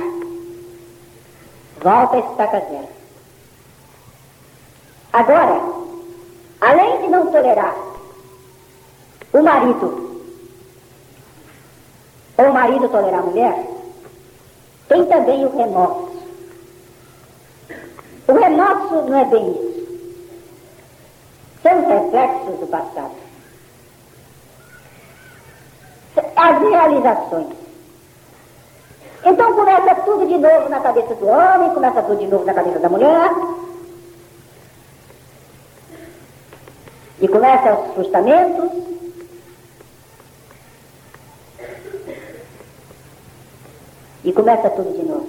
volta 1.82 2.16
a 2.16 2.20
estaca 2.20 2.60
zero. 2.60 2.88
Agora, 5.12 5.60
além 6.62 7.02
de 7.02 7.08
não 7.08 7.30
tolerar 7.30 7.74
o 9.34 9.42
marido 9.42 10.22
ou 12.38 12.44
o 12.46 12.54
marido 12.54 12.88
tolerar 12.88 13.20
a 13.20 13.22
mulher, 13.22 13.66
tem 14.88 15.04
também 15.06 15.44
o 15.44 15.54
remorso. 15.54 16.12
O 18.28 18.32
remorso 18.32 18.94
não 19.02 19.18
é 19.18 19.24
bem 19.26 19.50
isso. 19.50 19.71
São 21.62 21.80
os 21.80 21.88
reflexos 21.88 22.60
do 22.60 22.66
passado. 22.66 23.12
As 26.36 26.60
realizações. 26.60 27.56
Então 29.24 29.54
começa 29.54 29.94
tudo 29.96 30.26
de 30.26 30.36
novo 30.36 30.68
na 30.68 30.80
cabeça 30.80 31.14
do 31.14 31.26
homem, 31.26 31.74
começa 31.74 32.02
tudo 32.02 32.18
de 32.18 32.26
novo 32.26 32.44
na 32.44 32.54
cabeça 32.54 32.80
da 32.80 32.88
mulher. 32.88 33.30
E 37.20 37.28
começa 37.28 37.74
os 37.74 37.94
frustramentos, 37.94 38.92
E 44.24 44.32
começa 44.32 44.70
tudo 44.70 44.92
de 44.92 45.02
novo. 45.02 45.28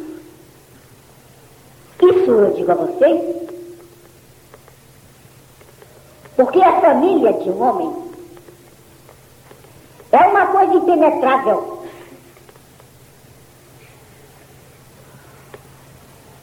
Isso 2.02 2.32
eu 2.32 2.54
digo 2.54 2.72
a 2.72 2.76
vocês, 2.76 3.43
porque 6.44 6.62
a 6.62 6.82
família 6.82 7.32
de 7.32 7.50
um 7.50 7.62
homem 7.62 8.04
é 10.12 10.28
uma 10.28 10.46
coisa 10.48 10.74
impenetrável. 10.74 11.86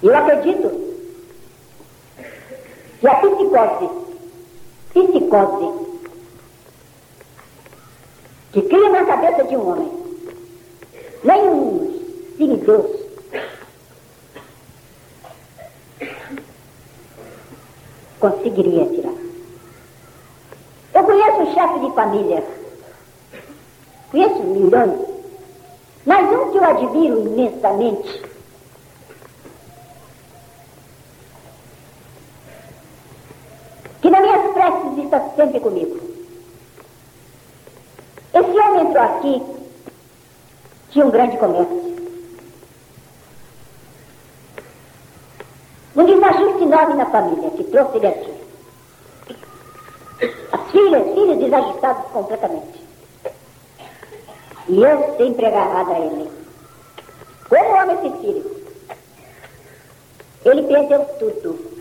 Eu 0.02 0.16
acredito 0.16 0.70
que 2.98 3.06
a 3.08 3.14
psicose, 3.16 3.90
psicose, 4.94 5.86
que 8.52 8.62
cria 8.62 8.88
na 8.88 9.04
cabeça 9.04 9.44
de 9.44 9.54
um 9.54 9.68
homem, 9.68 9.92
nenhum 11.22 11.90
Sim, 12.38 12.56
Deus. 12.56 13.00
Conseguiria 18.18 18.86
tirar. 18.86 19.19
Eu 22.00 22.08
conheço 22.08 22.08
um 22.08 22.08
chefe 22.08 22.08
de 22.08 22.08
família. 22.08 22.44
Conheço 24.10 24.42
milhões. 24.42 25.00
Mas 26.06 26.32
um 26.32 26.50
que 26.50 26.56
eu 26.56 26.64
admiro 26.64 27.20
imensamente. 27.20 28.22
Que 34.00 34.10
nas 34.10 34.20
minhas 34.22 34.52
preces 34.52 35.04
está 35.04 35.20
sempre 35.36 35.60
comigo. 35.60 36.00
Esse 38.32 38.58
homem 38.58 38.86
entrou 38.86 39.04
aqui, 39.04 39.42
tinha 40.90 41.04
um 41.04 41.10
grande 41.10 41.36
comércio. 41.36 41.90
Um 45.96 46.06
desajuste 46.06 46.62
enorme 46.62 46.94
na 46.94 47.06
família 47.06 47.50
que 47.50 47.64
trouxe 47.64 47.96
ele 47.98 48.06
aqui. 48.06 48.40
As 50.52 50.72
desajustados 51.50 52.10
completamente. 52.12 52.80
E 54.68 54.82
eu 54.82 55.16
sempre 55.16 55.46
agarrada 55.46 55.92
a 55.92 55.98
ele. 55.98 56.30
Como 57.48 57.80
ama 57.80 57.92
esse 57.94 58.16
filho? 58.18 58.60
Ele 60.44 60.62
perdeu 60.62 61.04
tudo. 61.18 61.80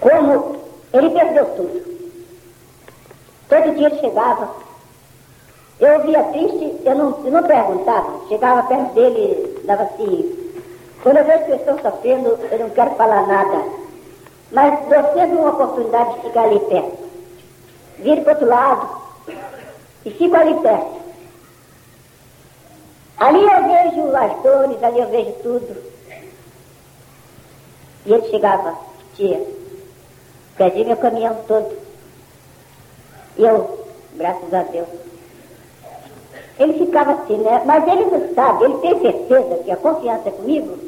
Como 0.00 0.62
ele 0.92 1.10
perdeu 1.10 1.44
tudo. 1.54 1.88
Todo 3.48 3.74
dia 3.76 3.90
chegava, 4.00 4.54
eu 5.80 6.02
via 6.02 6.22
triste, 6.24 6.82
eu 6.84 6.94
não, 6.94 7.24
eu 7.24 7.30
não 7.30 7.42
perguntava, 7.44 8.28
chegava 8.28 8.62
perto 8.64 8.92
dele, 8.94 9.47
dava 9.68 9.82
assim, 9.82 10.54
quando 11.02 11.18
eu 11.18 11.24
vejo 11.26 11.44
que 11.44 11.52
estão 11.52 11.78
sofrendo, 11.78 12.38
eu 12.50 12.58
não 12.58 12.70
quero 12.70 12.90
falar 12.92 13.26
nada, 13.26 13.64
mas 14.50 14.80
dou 14.88 15.12
sempre 15.12 15.36
uma 15.36 15.50
oportunidade 15.50 16.14
de 16.14 16.20
ficar 16.22 16.44
ali 16.44 16.58
perto. 16.60 17.08
Viro 17.98 18.22
para 18.22 18.32
outro 18.32 18.48
lado 18.48 18.88
e 20.06 20.10
fico 20.10 20.34
ali 20.34 20.54
perto. 20.60 20.98
Ali 23.18 23.42
eu 23.42 23.64
vejo 23.64 24.16
as 24.16 24.42
dores, 24.42 24.82
ali 24.82 25.00
eu 25.00 25.08
vejo 25.10 25.32
tudo. 25.42 25.76
E 28.06 28.12
ele 28.12 28.30
chegava, 28.30 28.74
tia, 29.14 29.44
perdi 30.56 30.84
meu 30.84 30.96
caminhão 30.96 31.36
todo. 31.46 31.76
E 33.36 33.44
eu, 33.44 33.86
graças 34.14 34.54
a 34.54 34.62
Deus. 34.62 35.07
Ele 36.58 36.72
ficava 36.72 37.12
assim, 37.12 37.36
né? 37.36 37.62
Mas 37.64 37.86
ele 37.86 38.04
não 38.06 38.34
sabe, 38.34 38.64
ele 38.64 38.78
tem 38.78 39.00
certeza 39.00 39.62
que 39.64 39.70
a 39.70 39.76
confiança 39.76 40.28
é 40.28 40.32
comigo. 40.32 40.78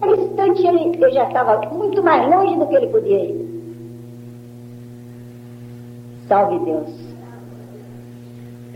No 0.00 0.14
instante 0.14 0.66
ele, 0.66 1.04
eu 1.04 1.12
já 1.12 1.24
estava 1.28 1.68
muito 1.68 2.02
mais 2.02 2.28
longe 2.30 2.56
do 2.58 2.66
que 2.66 2.74
ele 2.74 2.86
podia 2.86 3.24
ir. 3.24 3.50
Salve 6.26 6.58
Deus. 6.64 6.88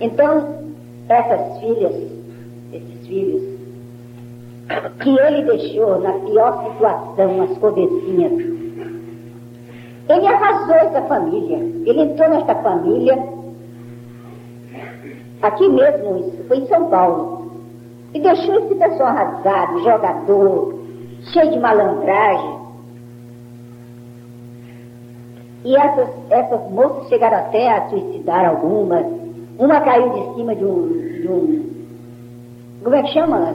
Então, 0.00 0.58
essas 1.08 1.58
filhas, 1.60 1.94
esses 2.72 3.06
filhos, 3.06 3.54
que 5.00 5.18
ele 5.18 5.42
deixou 5.44 6.00
na 6.00 6.12
pior 6.12 6.64
situação, 6.64 7.42
as 7.42 7.58
cobecinhas, 7.58 8.32
Ele 10.08 10.26
arrasou 10.26 10.74
essa 10.74 11.02
família. 11.02 11.56
Ele 11.56 12.00
entrou 12.00 12.28
nesta 12.28 12.54
família, 12.56 13.16
aqui 15.46 15.68
mesmo, 15.68 16.18
isso 16.18 16.44
foi 16.48 16.58
em 16.58 16.66
São 16.66 16.88
Paulo, 16.88 17.50
e 18.12 18.20
deixou 18.20 18.54
esse 18.60 18.74
pessoal 18.74 19.08
arrasado, 19.08 19.82
jogador, 19.82 20.78
cheio 21.32 21.50
de 21.50 21.58
malandragem. 21.58 22.64
E 25.64 25.76
essas, 25.76 26.08
essas 26.30 26.70
moças 26.70 27.08
chegaram 27.08 27.38
até 27.38 27.76
a 27.76 27.88
suicidar 27.88 28.44
algumas. 28.46 29.06
Uma 29.58 29.80
caiu 29.80 30.10
de 30.10 30.34
cima 30.34 30.54
de 30.54 30.64
um. 30.64 30.88
De 31.22 31.28
um 31.28 31.74
como 32.84 32.96
é 32.96 33.02
que 33.02 33.14
chama? 33.14 33.54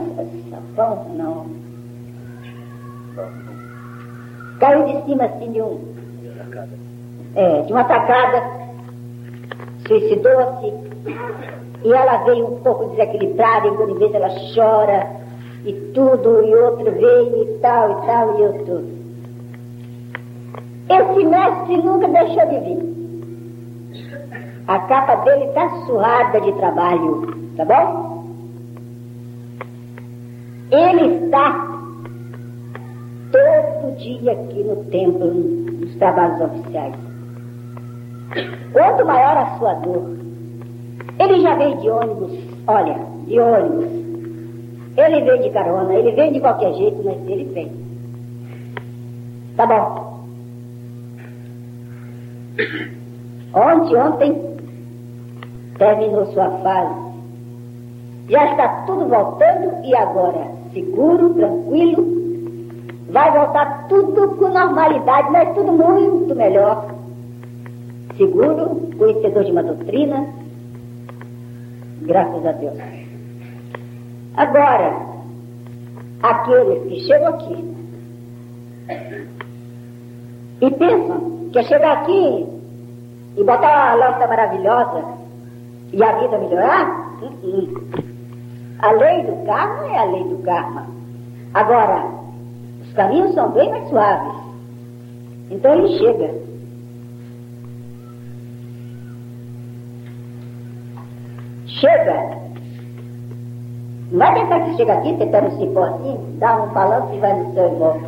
Sapão? 0.50 1.06
Não. 1.14 1.46
Caiu 4.58 4.86
de 4.86 5.04
cima 5.06 5.24
assim 5.24 5.52
de 5.52 5.62
um. 5.62 5.80
É, 7.36 7.62
de 7.62 7.72
uma 7.72 7.84
tacada. 7.84 8.42
Suicidou-se. 9.86 10.74
E 11.84 11.92
ela 11.92 12.18
veio 12.24 12.46
um 12.46 12.60
pouco 12.60 12.86
desequilibrada, 12.90 13.68
e 13.68 13.76
quando 13.76 13.98
vez 13.98 14.14
ela 14.14 14.30
chora 14.54 15.06
e 15.64 15.72
tudo, 15.94 16.44
e 16.44 16.54
outro 16.54 16.90
veio 16.92 17.42
e 17.42 17.58
tal 17.60 17.90
e 17.90 18.06
tal, 18.06 18.38
e 18.38 18.42
eu 18.42 18.52
tudo. 18.64 19.00
Esse 20.90 21.24
mestre 21.24 21.76
nunca 21.78 22.08
deixou 22.08 22.46
de 22.48 22.58
vir. 22.58 22.90
A 24.66 24.78
capa 24.80 25.16
dele 25.16 25.44
está 25.46 25.68
suada 25.86 26.40
de 26.40 26.52
trabalho, 26.52 27.26
tá 27.56 27.64
bom? 27.64 28.24
Ele 30.70 31.24
está 31.24 31.70
todo 33.32 33.96
dia 33.96 34.32
aqui 34.32 34.62
no 34.62 34.76
templo, 34.86 35.26
nos 35.26 35.94
trabalhos 35.96 36.40
oficiais. 36.40 36.94
Quanto 38.72 39.04
maior 39.04 39.36
a 39.36 39.58
sua 39.58 39.74
dor, 39.74 40.19
ele 41.30 41.42
já 41.42 41.54
veio 41.54 41.76
de 41.78 41.88
ônibus, 41.88 42.32
olha, 42.66 42.96
de 43.26 43.38
ônibus. 43.38 44.00
Ele 44.96 45.20
veio 45.22 45.42
de 45.42 45.50
carona, 45.50 45.94
ele 45.94 46.12
veio 46.12 46.32
de 46.32 46.40
qualquer 46.40 46.74
jeito, 46.74 47.02
mas 47.04 47.16
ele 47.28 47.44
vem. 47.44 47.72
Tá 49.56 49.66
bom. 49.66 50.10
Ontem, 53.54 53.96
ontem, 53.96 54.50
terminou 55.78 56.26
sua 56.26 56.50
fase. 56.58 57.10
Já 58.28 58.50
está 58.52 58.68
tudo 58.86 59.06
voltando 59.08 59.84
e 59.84 59.96
agora, 59.96 60.50
seguro, 60.72 61.34
tranquilo, 61.34 62.06
vai 63.10 63.32
voltar 63.32 63.88
tudo 63.88 64.36
com 64.36 64.48
normalidade, 64.48 65.30
mas 65.30 65.54
tudo 65.54 65.72
muito 65.72 66.34
melhor. 66.34 66.86
Seguro, 68.16 68.88
conhecedor 68.98 69.44
de 69.44 69.52
uma 69.52 69.62
doutrina, 69.62 70.28
graças 72.02 72.46
a 72.46 72.52
Deus. 72.52 72.78
Agora, 74.36 74.96
aqueles 76.22 76.82
que 76.88 77.00
chegam 77.06 77.34
aqui 77.34 77.74
e 80.60 80.70
pensam 80.70 81.50
que 81.52 81.58
é 81.58 81.62
chegar 81.64 82.02
aqui 82.02 82.46
e 83.36 83.44
botar 83.44 83.94
uma 83.96 84.06
lâmpada 84.06 84.26
maravilhosa 84.26 85.04
e 85.92 86.02
a 86.02 86.18
vida 86.20 86.38
melhorar? 86.38 87.10
Uh 87.22 87.30
-uh. 87.42 88.10
A 88.80 88.92
lei 88.92 89.24
do 89.24 89.44
karma 89.44 89.86
é 89.88 89.98
a 89.98 90.04
lei 90.04 90.24
do 90.24 90.38
karma. 90.42 90.86
Agora, 91.52 92.06
os 92.82 92.92
caminhos 92.94 93.34
são 93.34 93.50
bem 93.50 93.68
mais 93.70 93.88
suaves. 93.88 94.40
Então 95.50 95.74
ele 95.74 95.98
chega. 95.98 96.49
Chega. 101.80 102.38
Não 104.12 104.18
vai 104.18 104.34
pensar 104.34 104.60
que 104.66 104.76
chega 104.76 104.92
aqui, 104.92 105.16
tentando 105.16 105.46
um 105.46 105.58
cipó 105.58 105.84
assim, 105.84 106.18
dá 106.38 106.62
um 106.62 106.68
balanço 106.74 107.14
e 107.14 107.18
vai 107.20 107.32
no 107.32 107.54
seu 107.54 107.64
irmão. 107.64 107.98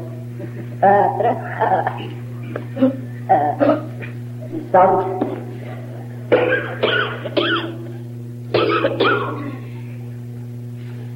Ah, 3.29 3.55
então, 4.53 4.99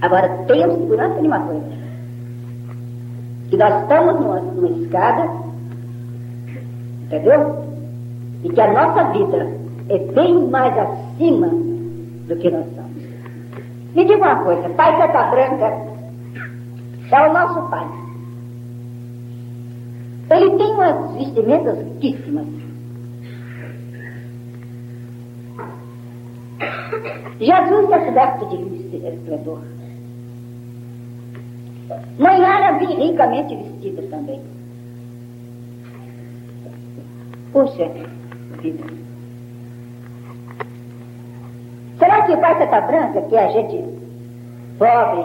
agora 0.01 0.29
tenham 0.47 0.79
segurança 0.79 1.21
de 1.21 1.27
uma 1.27 1.41
coisa. 1.41 1.67
Que 3.51 3.57
nós 3.57 3.83
estamos 3.83 4.21
numa, 4.21 4.39
numa 4.41 4.69
escada, 4.79 5.29
entendeu? 7.03 7.65
E 8.45 8.51
que 8.51 8.61
a 8.61 8.73
nossa 8.73 9.11
vida 9.11 9.49
é 9.89 9.99
bem 9.99 10.49
mais 10.49 10.73
acima 10.79 11.51
do 12.27 12.37
que 12.37 12.51
nós 12.51 12.67
somos. 12.75 13.03
Me 13.95 14.05
diga 14.05 14.17
uma 14.17 14.45
coisa, 14.45 14.69
Pai 14.71 14.97
Cata 14.99 15.31
Branca 15.31 15.67
é 17.11 17.29
o 17.29 17.33
nosso 17.33 17.69
Pai. 17.71 17.87
Ele 20.31 20.57
tem 20.57 20.71
umas 20.73 21.13
vestimentas 21.15 21.79
riquíssimas. 21.79 22.47
Jesus 27.39 27.85
está 27.85 28.01
coberto 28.01 28.47
de 28.49 28.57
luz 28.57 28.93
e 28.93 28.97
esplendor. 28.97 29.61
Mãe 32.19 32.45
Ana 32.45 32.79
vem 32.79 33.09
ricamente 33.09 33.55
vestida 33.55 34.03
também. 34.09 34.41
Puxa 37.53 37.89
vida. 38.61 39.06
Que 42.27 42.37
pai 42.37 42.63
está 42.63 42.81
branca, 42.81 43.23
que 43.23 43.37
a 43.37 43.49
gente 43.49 43.85
pobre, 44.79 45.25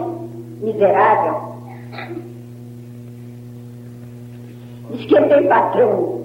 miserável, 0.60 1.52
Diz 4.92 5.06
que 5.06 5.20
tem 5.28 5.48
patrão. 5.48 6.22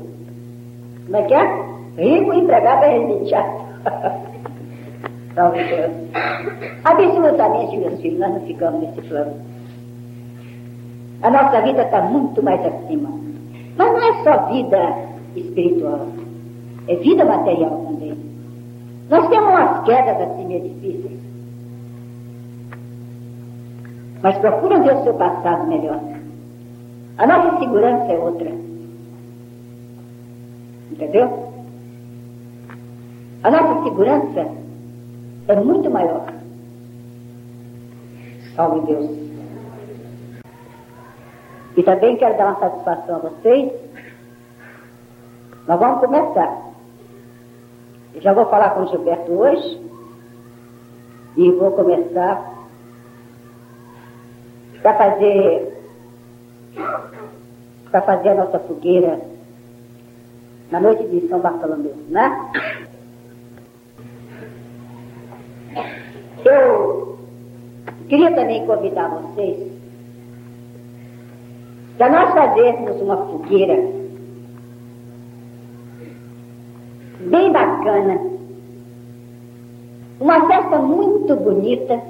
Como 1.06 1.16
é 1.16 1.22
que 1.24 1.34
é? 1.34 1.68
Rico 1.98 2.34
empregado 2.34 2.84
é 2.84 2.98
remediado. 2.98 3.62
Salve 5.36 5.64
Deus. 5.64 5.92
Absolutamente, 6.84 7.78
meus 7.78 8.02
filhos, 8.02 8.20
nós 8.20 8.34
não 8.34 8.42
ficamos 8.42 8.82
nesse 8.82 9.02
plano. 9.08 9.34
A 11.22 11.30
nossa 11.30 11.62
vida 11.62 11.84
está 11.84 12.02
muito 12.02 12.44
mais 12.44 12.60
acima. 12.66 13.10
Mas 13.78 13.92
não 13.92 14.00
é 14.00 14.24
só 14.24 14.48
vida 14.48 14.96
espiritual, 15.36 16.08
é 16.88 16.96
vida 16.96 17.24
material 17.24 17.86
também. 17.88 18.18
Nós 19.10 19.30
temos 19.30 19.48
umas 19.48 19.86
quedas 19.86 20.22
assim 20.22 20.46
meio 20.48 20.70
difíceis. 20.70 21.20
Mas 24.22 24.38
procuram 24.40 24.84
ver 24.84 24.96
o 24.96 25.04
seu 25.04 25.14
passado 25.14 25.68
melhor. 25.68 26.00
A 27.18 27.26
nossa 27.26 27.60
segurança 27.60 28.12
é 28.12 28.18
outra. 28.18 28.52
Entendeu? 30.92 31.48
A 33.44 33.52
nossa 33.52 33.84
segurança 33.84 34.52
é 35.48 35.56
muito 35.56 35.90
maior. 35.90 36.26
Salve 38.56 38.82
Deus. 38.88 39.10
E 41.78 41.84
também 41.84 42.18
quero 42.18 42.38
dar 42.38 42.48
uma 42.48 42.60
satisfação 42.60 43.16
a 43.18 43.20
vocês. 43.20 43.72
Nós 45.68 45.80
vamos 45.80 46.00
começar. 46.00 46.67
Já 48.22 48.34
vou 48.34 48.46
falar 48.46 48.72
com 48.72 48.82
o 48.82 48.88
Gilberto 48.88 49.32
hoje. 49.32 49.82
E 51.36 51.52
vou 51.52 51.72
começar 51.72 52.58
para 54.82 54.94
fazer 54.96 55.78
para 57.92 58.02
fazer 58.02 58.30
a 58.30 58.36
nossa 58.36 58.60
fogueira 58.60 59.20
na 60.72 60.80
noite 60.80 61.08
de 61.08 61.28
São 61.28 61.40
Bartolomeu, 61.40 61.96
né? 62.10 62.52
Eu 66.44 67.18
queria 68.10 68.34
também 68.36 68.66
convidar 68.66 69.10
vocês 69.10 69.72
para 71.98 72.10
nós 72.10 72.34
fazermos 72.34 73.02
uma 73.02 73.18
fogueira 73.18 73.97
bem 77.28 77.52
bacana, 77.52 78.20
uma 80.20 80.48
festa 80.48 80.80
muito 80.80 81.36
bonita, 81.36 82.02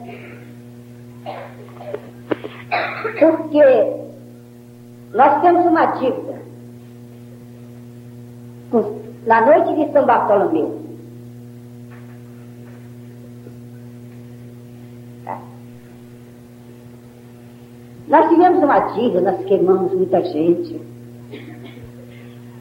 porque 3.20 3.98
nós 5.14 5.42
temos 5.42 5.66
uma 5.66 5.86
dívida. 5.86 6.38
Na 9.26 9.46
noite 9.46 9.76
de 9.76 9.92
São 9.92 10.06
Bartolomeu. 10.06 10.82
Tá. 15.26 15.38
Nós 18.08 18.30
tivemos 18.30 18.64
uma 18.64 18.80
dívida, 18.80 19.32
nós 19.32 19.46
queimamos 19.46 19.94
muita 19.94 20.24
gente. 20.24 20.82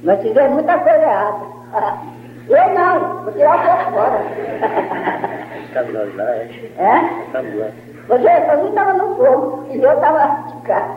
Nós 0.02 0.20
fizemos 0.22 0.54
muita 0.54 0.78
coisa 0.78 1.02
errada. 1.02 2.06
Eu 2.48 2.74
não, 2.74 3.22
vou 3.22 3.32
tirar 3.32 3.56
o 3.56 3.62
corpo 3.62 3.90
fora. 3.92 4.20
Estamos 5.64 5.92
nós 5.92 6.16
lá, 6.16 6.24
é? 6.24 6.48
É? 6.78 7.22
Estamos 7.26 7.58
lá. 7.58 7.66
Você, 8.08 8.22
você 8.22 8.68
estava 8.68 8.92
no 8.92 9.16
fogo 9.16 9.66
e 9.70 9.82
eu 9.82 9.92
estava 9.92 10.48
de 10.48 10.62
cá. 10.62 10.88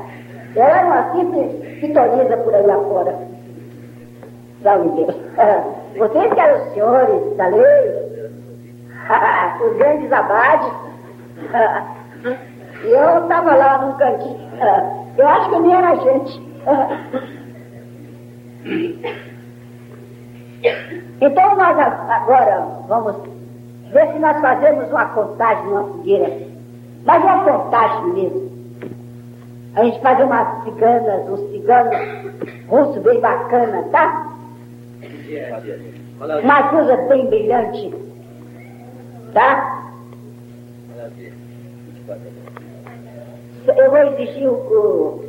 Eu 0.56 0.64
era 0.64 0.86
uma 0.86 1.12
simples 1.12 1.80
pitonisa 1.80 2.38
por 2.38 2.54
aí 2.54 2.66
lá 2.66 2.76
fora. 2.76 3.16
Salve 4.62 4.90
Deus. 4.90 5.16
Vocês 5.98 6.34
que 6.34 6.40
eram 6.40 6.62
os 6.62 6.74
senhores 6.74 7.38
da 7.38 7.48
lei, 7.48 8.30
os 9.66 9.78
grandes 9.78 10.12
abades, 10.12 10.72
e 12.84 12.92
eu 12.92 13.24
estava 13.24 13.56
lá 13.56 13.78
num 13.80 13.98
cantinho. 13.98 14.50
Eu 15.18 15.28
acho 15.28 15.50
que 15.50 15.60
nem 15.60 15.76
era 15.76 15.96
gente. 15.98 16.42
Então 21.22 21.56
nós 21.56 21.78
agora 21.78 22.66
vamos 22.88 23.16
ver 23.92 24.14
se 24.14 24.20
nós 24.20 24.40
fazemos 24.40 24.90
uma 24.90 25.06
contagem 25.10 25.66
numa 25.66 25.84
fogueira. 25.84 26.48
Mas 27.06 27.24
uma 27.24 27.44
contagem 27.44 28.14
mesmo. 28.14 28.50
A 29.76 29.84
gente 29.84 30.00
faz 30.02 30.20
umas 30.20 30.64
ciganas, 30.64 31.30
uns 31.30 31.52
ciganos 31.52 31.96
russos 32.68 33.02
bem 33.04 33.20
bacana, 33.20 33.84
tá? 33.92 34.28
Uma 36.44 36.64
coisa 36.70 36.98
bem 37.08 37.26
brilhante. 37.28 37.94
Tá? 39.34 39.80
Eu 43.78 43.92
vou 43.92 44.00
exigir 44.00 44.50
o. 44.50 44.54
o 44.54 45.26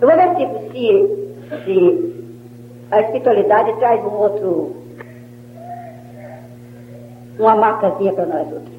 eu 0.00 0.08
vou 0.08 0.16
ver 0.16 0.36
se, 0.36 0.72
se, 0.72 1.64
se 1.64 2.14
a 2.90 3.00
espiritualidade 3.00 3.72
traz 3.78 4.00
um 4.04 4.14
outro. 4.14 4.83
Uma 7.38 7.56
marcazinha 7.56 8.12
para 8.12 8.26
nós 8.26 8.52
outros. 8.52 8.74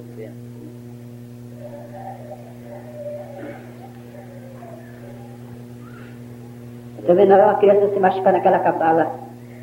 Estou 7.00 7.16
vendo 7.16 7.36
uma 7.36 7.54
criança 7.56 7.94
se 7.94 8.00
machucar 8.00 8.34
naquela 8.34 8.60
cabala. 8.60 9.12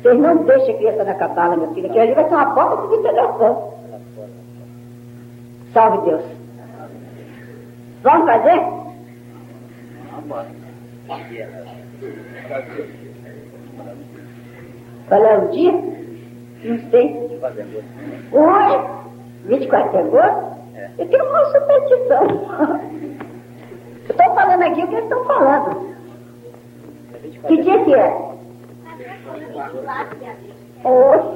Vocês 0.01 0.17
não 0.17 0.37
deixem 0.45 0.75
a 0.75 0.77
criança 0.77 1.03
na 1.03 1.13
cabala, 1.13 1.57
meu 1.57 1.73
filho, 1.73 1.89
que 1.89 1.99
ali 1.99 2.13
vai 2.13 2.27
ser 2.27 2.35
uma 2.35 2.53
porta 2.53 2.87
de 2.87 2.95
integração. 2.95 3.73
Salve 5.73 6.09
Deus. 6.09 6.23
Vamos 8.03 8.25
fazer? 8.25 8.61
Qual 15.07 15.25
é 15.25 15.37
o 15.37 15.47
dia? 15.51 16.02
Não 16.63 16.79
sei. 16.89 17.39
Hoje, 18.31 18.79
24 19.45 19.91
de 19.91 19.97
agosto, 19.97 20.53
eu 20.97 21.07
tenho 21.09 21.29
uma 21.29 21.45
superstição. 21.45 22.83
Eu 24.05 24.09
estou 24.09 24.35
falando 24.35 24.63
aqui 24.63 24.83
o 24.83 24.87
que 24.89 24.95
eles 24.95 25.05
estão 25.05 25.23
falando. 25.23 25.95
Que 27.47 27.61
dia 27.61 27.85
que 27.85 27.95
é? 27.95 28.33
Hoje. 30.83 31.27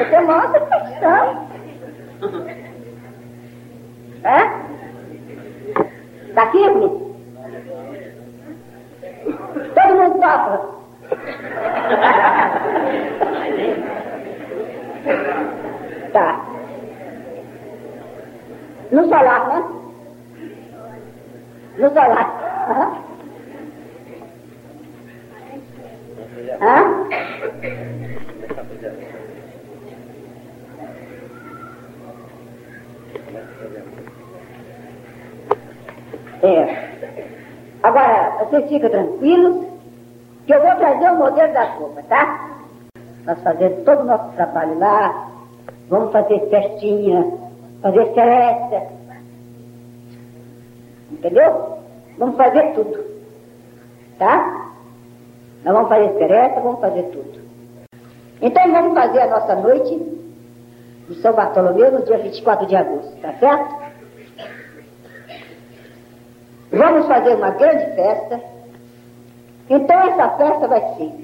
Eu 0.00 0.10
tenho 0.10 0.22
uma 0.22 0.52
superstição. 0.52 1.48
É? 4.22 4.38
Tá 6.32 6.50
firme? 6.52 6.88
Todo 9.74 9.96
mundo 9.96 10.20
topa. 10.20 10.74
tá. 16.12 16.46
No 18.90 19.02
solar, 19.08 19.48
né? 19.48 19.64
No 21.78 21.88
solar. 21.88 22.44
Hã? 26.60 27.04
É. 36.42 36.94
Agora, 37.82 38.36
vocês 38.40 38.68
ficam 38.68 38.90
tranquilos 38.90 39.66
que 40.46 40.54
eu 40.54 40.60
vou 40.60 40.74
trazer 40.76 41.10
o 41.10 41.16
modelo 41.16 41.52
da 41.52 41.66
sopa, 41.76 42.02
tá? 42.08 42.53
Nós 43.26 43.40
fazemos 43.42 43.84
todo 43.84 44.02
o 44.02 44.04
nosso 44.04 44.32
trabalho 44.32 44.78
lá, 44.78 45.30
vamos 45.88 46.12
fazer 46.12 46.40
festinha, 46.50 47.32
fazer 47.80 48.12
festa. 48.12 48.86
Entendeu? 51.10 51.78
Vamos 52.18 52.36
fazer 52.36 52.74
tudo. 52.74 53.04
Tá? 54.18 54.72
Nós 55.64 55.74
vamos 55.74 55.88
fazer 55.88 56.12
festa, 56.18 56.60
vamos 56.60 56.80
fazer 56.80 57.02
tudo. 57.04 57.40
Então 58.42 58.72
vamos 58.72 58.94
fazer 58.94 59.20
a 59.20 59.26
nossa 59.28 59.54
noite 59.56 60.14
de 61.08 61.20
São 61.22 61.32
Bartolomeu 61.32 61.92
no 61.92 62.04
dia 62.04 62.18
24 62.18 62.66
de 62.66 62.76
agosto, 62.76 63.16
tá 63.20 63.32
certo? 63.34 63.84
Vamos 66.70 67.06
fazer 67.06 67.36
uma 67.36 67.50
grande 67.50 67.94
festa. 67.94 68.40
Então 69.70 69.98
essa 70.10 70.28
festa 70.30 70.68
vai 70.68 70.80
ser 70.96 71.23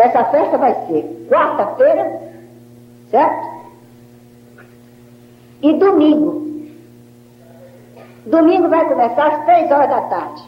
Essa 0.00 0.24
festa 0.24 0.56
vai 0.56 0.72
ser 0.86 1.26
quarta-feira, 1.28 2.22
certo? 3.10 3.48
E 5.60 5.74
domingo. 5.74 6.40
Domingo 8.24 8.70
vai 8.70 8.88
começar 8.88 9.26
às 9.26 9.44
três 9.44 9.70
horas 9.70 9.90
da 9.90 10.00
tarde. 10.00 10.42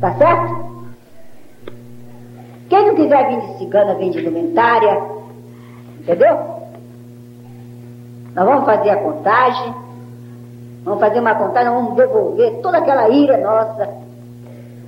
Tá 0.00 0.14
certo? 0.14 0.86
Quem 2.70 2.86
não 2.86 2.94
quiser 2.94 3.28
vir 3.28 3.40
de 3.40 3.58
cigana, 3.58 3.94
vem 3.96 4.10
de 4.10 4.20
indumentária. 4.20 4.98
Entendeu? 6.00 6.38
Nós 8.34 8.46
vamos 8.46 8.64
fazer 8.64 8.90
a 8.90 8.96
contagem. 8.96 9.74
Vamos 10.84 11.00
fazer 11.00 11.20
uma 11.20 11.34
contagem, 11.34 11.70
vamos 11.70 11.96
devolver 11.96 12.62
toda 12.62 12.78
aquela 12.78 13.10
ira 13.10 13.36
nossa. 13.36 13.88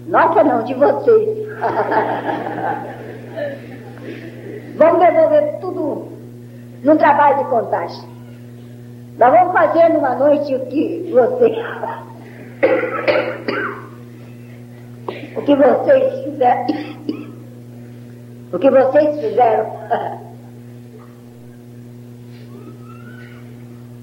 Nossa 0.06 0.42
não, 0.44 0.62
de 0.64 0.72
vocês. 0.72 1.46
vamos 4.76 5.00
devolver 5.00 5.58
tudo 5.60 6.08
num 6.82 6.96
trabalho 6.96 7.38
de 7.38 7.44
contagem. 7.50 8.18
Nós 9.18 9.32
vamos 9.32 9.52
fazer 9.52 9.88
numa 9.90 10.14
noite 10.14 10.54
o 10.54 10.64
que 10.66 11.10
vocês. 11.12 11.58
o 15.36 15.42
que 15.42 15.56
vocês 15.56 16.24
fizeram. 16.24 16.66
o 18.52 18.58
que 18.58 18.70
vocês 18.70 19.20
fizeram. 19.20 19.66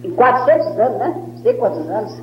em 0.03 0.11
400 0.11 0.79
anos, 0.79 0.97
né? 0.99 1.15
Não 1.27 1.38
sei 1.38 1.53
quantos 1.55 1.89
anos. 1.89 2.21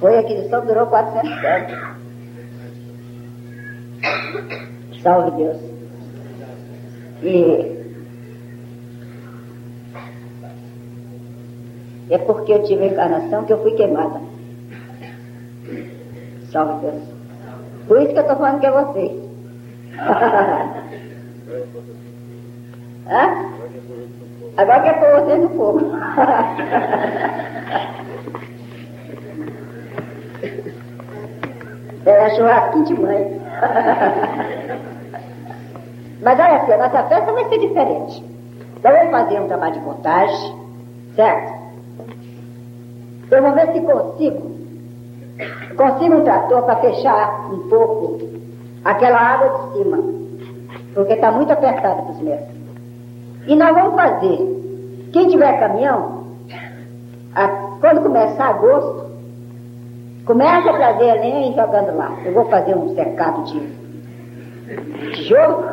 Foi 0.00 0.16
a 0.16 0.20
aquisição 0.20 0.64
durou 0.66 0.86
400 0.86 1.44
anos. 1.44 1.96
Salve 5.06 5.30
Deus. 5.36 5.58
E 7.22 7.76
é 12.10 12.18
porque 12.18 12.52
eu 12.52 12.64
tive 12.64 12.82
a 12.82 12.88
encarnação 12.88 13.44
que 13.44 13.52
eu 13.52 13.62
fui 13.62 13.70
queimada. 13.76 14.20
Salve 16.50 16.86
Deus. 16.86 17.04
Por 17.86 18.00
isso 18.00 18.14
que 18.14 18.18
eu 18.18 18.22
estou 18.22 18.36
falando 18.36 18.58
que 18.58 18.66
é 18.66 18.72
vocês. 18.72 19.12
Hã? 23.08 23.52
Agora 24.56 24.82
que 24.82 24.88
é 24.88 24.92
pôr 24.94 25.20
vocês 25.20 25.40
no 25.40 25.50
fogo. 25.50 25.82
é 32.06 32.30
churrasquinho 32.30 32.84
de 32.86 32.94
mãe. 32.94 33.40
Mas 36.22 36.38
olha 36.38 36.56
assim, 36.56 36.72
a 36.72 36.78
nossa 36.78 37.02
festa 37.04 37.32
vai 37.32 37.48
ser 37.48 37.58
diferente. 37.58 38.24
Então 38.76 38.92
vamos 38.92 39.10
fazer 39.10 39.40
um 39.40 39.48
trabalho 39.48 39.74
de 39.74 39.80
contagem, 39.80 40.54
certo? 41.14 41.54
Eu 43.30 43.42
vou 43.42 43.52
ver 43.52 43.72
se 43.72 43.80
consigo, 43.80 44.50
consigo 45.76 46.14
um 46.14 46.24
trator 46.24 46.62
para 46.62 46.76
fechar 46.76 47.52
um 47.52 47.68
pouco 47.68 48.20
aquela 48.84 49.18
água 49.18 49.48
de 49.48 49.78
cima, 49.78 49.98
porque 50.94 51.14
está 51.14 51.32
muito 51.32 51.52
apertada 51.52 52.02
para 52.02 52.12
os 52.12 52.20
meus. 52.20 52.40
E 53.46 53.56
nós 53.56 53.74
vamos 53.74 53.94
fazer, 53.94 55.08
quem 55.12 55.28
tiver 55.28 55.58
caminhão, 55.58 56.24
a, 57.34 57.48
quando 57.80 58.02
começar 58.02 58.48
agosto, 58.50 59.06
Começa 60.26 60.70
a 60.70 60.76
trazer 60.76 61.08
a 61.08 61.14
lenha 61.14 61.52
e 61.52 61.54
jogando 61.54 61.96
lá. 61.96 62.12
Eu 62.24 62.34
vou 62.34 62.46
fazer 62.46 62.76
um 62.76 62.92
cercado 62.96 63.44
de 63.44 63.60
tijolo. 65.12 65.64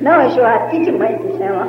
Não, 0.00 0.20
é 0.20 0.30
churrasquinho 0.30 0.84
de 0.84 0.92
mãe 0.92 1.18
que 1.18 1.38
chama. 1.38 1.68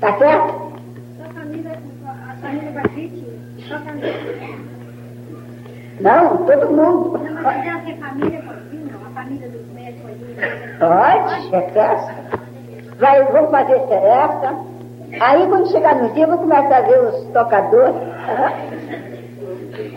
Tá 0.00 0.18
certo? 0.18 0.72
Sua 1.16 1.26
família, 1.34 1.72
a 2.06 2.36
família 2.36 2.70
Batiste, 2.72 3.24
sua 3.66 3.78
família. 3.80 4.73
Não, 6.04 6.36
todo 6.44 6.70
mundo. 6.70 7.18
Não, 7.18 7.42
mas 7.42 7.56
quiser 7.62 7.82
ser 7.82 7.96
família, 7.96 8.42
não. 8.42 8.52
A 9.06 9.10
família 9.14 9.48
dos 9.48 9.66
médicos. 9.72 10.10
Pode. 10.78 11.50
Vai, 12.98 13.24
vamos 13.24 13.50
fazer 13.50 13.80
festa. 13.88 14.54
Aí 15.18 15.46
quando 15.48 15.70
chegar 15.70 15.94
no 15.94 16.10
dia, 16.12 16.24
eu 16.24 16.28
vou 16.28 16.38
começar 16.38 16.76
a 16.76 16.80
ver 16.82 17.00
os 17.04 17.24
tocadores, 17.32 17.96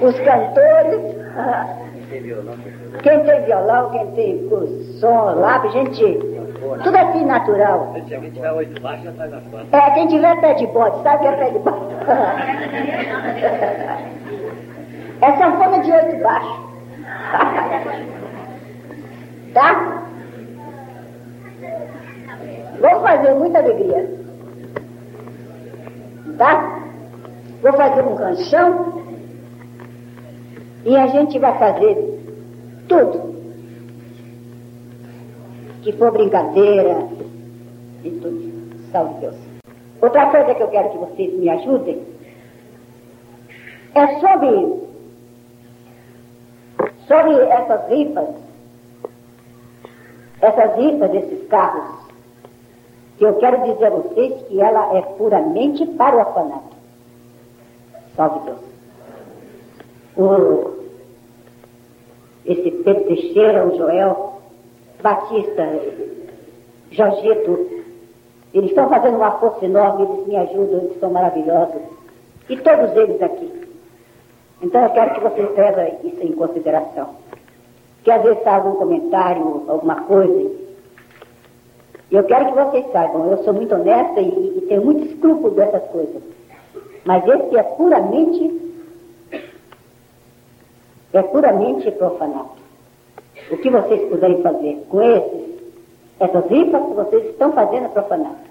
os 0.01 0.17
cantores, 0.19 1.01
quem 3.03 3.19
tem 3.25 3.41
violão, 3.43 3.89
quem 3.89 4.07
tem 4.11 4.49
som, 5.01 5.33
lápis, 5.35 5.73
gente. 5.73 6.37
Tudo 6.83 6.95
assim 6.97 7.25
natural. 7.25 7.93
Já. 8.07 8.17
É, 9.77 9.91
quem 9.91 10.07
tiver 10.07 10.39
pé 10.39 10.53
de 10.53 10.67
bode, 10.67 11.03
sabe 11.03 11.19
que 11.19 11.27
é 11.27 11.31
pé 11.33 11.49
de 11.49 11.59
bode? 11.59 11.83
É 15.21 15.37
sanfona 15.37 15.79
de 15.79 15.91
oito 15.91 16.23
baixos. 16.23 16.67
Tá? 19.53 20.03
Vamos 22.79 23.01
fazer 23.01 23.33
muita 23.33 23.57
alegria. 23.57 24.07
Tá? 26.37 26.79
Vou 27.63 27.73
fazer 27.73 28.03
um 28.03 28.13
ranchão 28.13 29.03
e 30.85 30.95
a 30.95 31.07
gente 31.07 31.39
vai 31.39 31.57
fazer 31.57 32.19
tudo. 32.87 33.35
Que 35.81 35.91
for 35.93 36.11
brincadeira 36.11 37.07
e 38.03 38.11
tudo. 38.11 38.91
Salve 38.91 39.19
Deus. 39.21 39.35
Outra 40.01 40.27
coisa 40.27 40.53
que 40.53 40.61
eu 40.61 40.67
quero 40.67 40.89
que 40.89 40.97
vocês 40.97 41.33
me 41.33 41.49
ajudem 41.49 42.01
é 43.95 44.19
sobre, 44.19 44.83
sobre 47.07 47.33
essas 47.41 47.89
rifas, 47.89 48.29
essas 50.41 50.75
rifas 50.75 51.11
desses 51.11 51.47
carros, 51.47 51.97
que 53.17 53.25
eu 53.25 53.35
quero 53.35 53.63
dizer 53.63 53.87
a 53.87 53.89
vocês 53.89 54.41
que 54.47 54.61
ela 54.61 54.95
é 54.95 55.01
puramente 55.01 55.85
para 55.85 56.15
o 56.15 56.19
orfanato. 56.19 56.75
Salve 58.15 58.39
Deus. 58.45 58.59
O, 60.17 60.77
esse 62.45 62.71
Pedro 62.71 63.03
Teixeira, 63.05 63.65
o 63.65 63.75
Joel 63.77 64.41
Batista, 65.01 65.63
Jorgito, 66.91 67.83
eles 68.53 68.69
estão 68.69 68.89
fazendo 68.89 69.17
uma 69.17 69.31
força 69.31 69.65
enorme, 69.65 70.03
eles 70.03 70.27
me 70.27 70.37
ajudam, 70.37 70.79
eles 70.79 70.99
são 70.99 71.11
maravilhosos. 71.11 71.81
E 72.49 72.57
todos 72.57 72.95
eles 72.95 73.21
aqui. 73.21 73.56
Então 74.61 74.83
eu 74.83 74.89
quero 74.89 75.13
que 75.13 75.19
vocês 75.21 75.55
levem 75.55 75.99
isso 76.03 76.21
em 76.21 76.31
consideração. 76.33 77.09
Que 78.03 78.11
às 78.11 78.23
vezes 78.23 78.45
há 78.45 78.55
algum 78.55 78.75
comentário, 78.75 79.65
alguma 79.67 80.01
coisa. 80.01 80.51
Eu 82.09 82.23
quero 82.23 82.45
que 82.45 82.53
vocês 82.53 82.91
saibam, 82.91 83.29
eu 83.29 83.43
sou 83.43 83.53
muito 83.53 83.75
honesta 83.75 84.21
e, 84.21 84.57
e 84.57 84.61
tenho 84.61 84.83
muito 84.83 85.05
escrúpulo 85.05 85.51
dessas 85.51 85.83
coisas. 85.89 86.23
Mas 87.05 87.23
esse 87.27 87.57
é 87.57 87.63
puramente 87.63 88.67
é 91.13 91.21
puramente 91.21 91.89
profanato. 91.91 92.57
O 93.51 93.57
que 93.57 93.69
vocês 93.69 94.09
puderem 94.09 94.41
fazer 94.41 94.85
com 94.89 95.01
esses, 95.01 95.49
essas 96.19 96.45
rifas 96.49 96.85
que 96.85 96.93
vocês 96.93 97.25
estão 97.27 97.51
fazendo 97.53 97.85
é 97.85 97.89
profanato. 97.89 98.47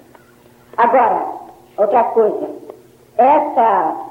Agora, 0.77 1.27
outra 1.77 2.05
coisa, 2.05 2.49
essa 3.17 4.07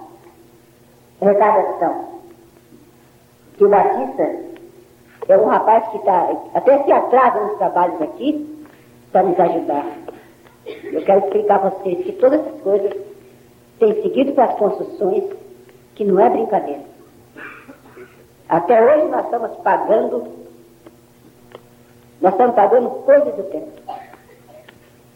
recardação 1.22 2.16
que 3.57 3.63
o 3.63 3.70
Batista 3.70 4.24
é 5.28 5.38
um 5.38 5.45
rapaz 5.45 5.88
que 5.89 5.97
está, 5.97 6.30
até 6.53 6.84
se 6.84 6.91
atrasa 6.91 7.39
nos 7.39 7.57
trabalhos 7.57 8.01
aqui 8.01 8.68
para 9.11 9.24
nos 9.24 9.39
ajudar. 9.39 9.86
Eu 10.66 11.03
quero 11.03 11.26
explicar 11.26 11.55
a 11.55 11.70
vocês 11.70 12.05
que 12.05 12.11
todas 12.13 12.39
essas 12.39 12.61
coisas 12.61 12.93
têm 13.80 14.01
seguido 14.01 14.34
para 14.34 14.45
as 14.45 14.55
construções 14.55 15.24
que 15.95 16.03
não 16.03 16.20
é 16.20 16.30
brincadeira. 16.30 16.84
Até 18.49 18.84
hoje 18.84 19.07
nós 19.07 19.26
estamos 19.26 19.51
pagando, 19.63 20.28
nós 22.22 22.34
estamos 22.34 22.55
pagando 22.55 22.89
coisas 22.89 23.34
do 23.36 23.43
tempo. 23.43 23.72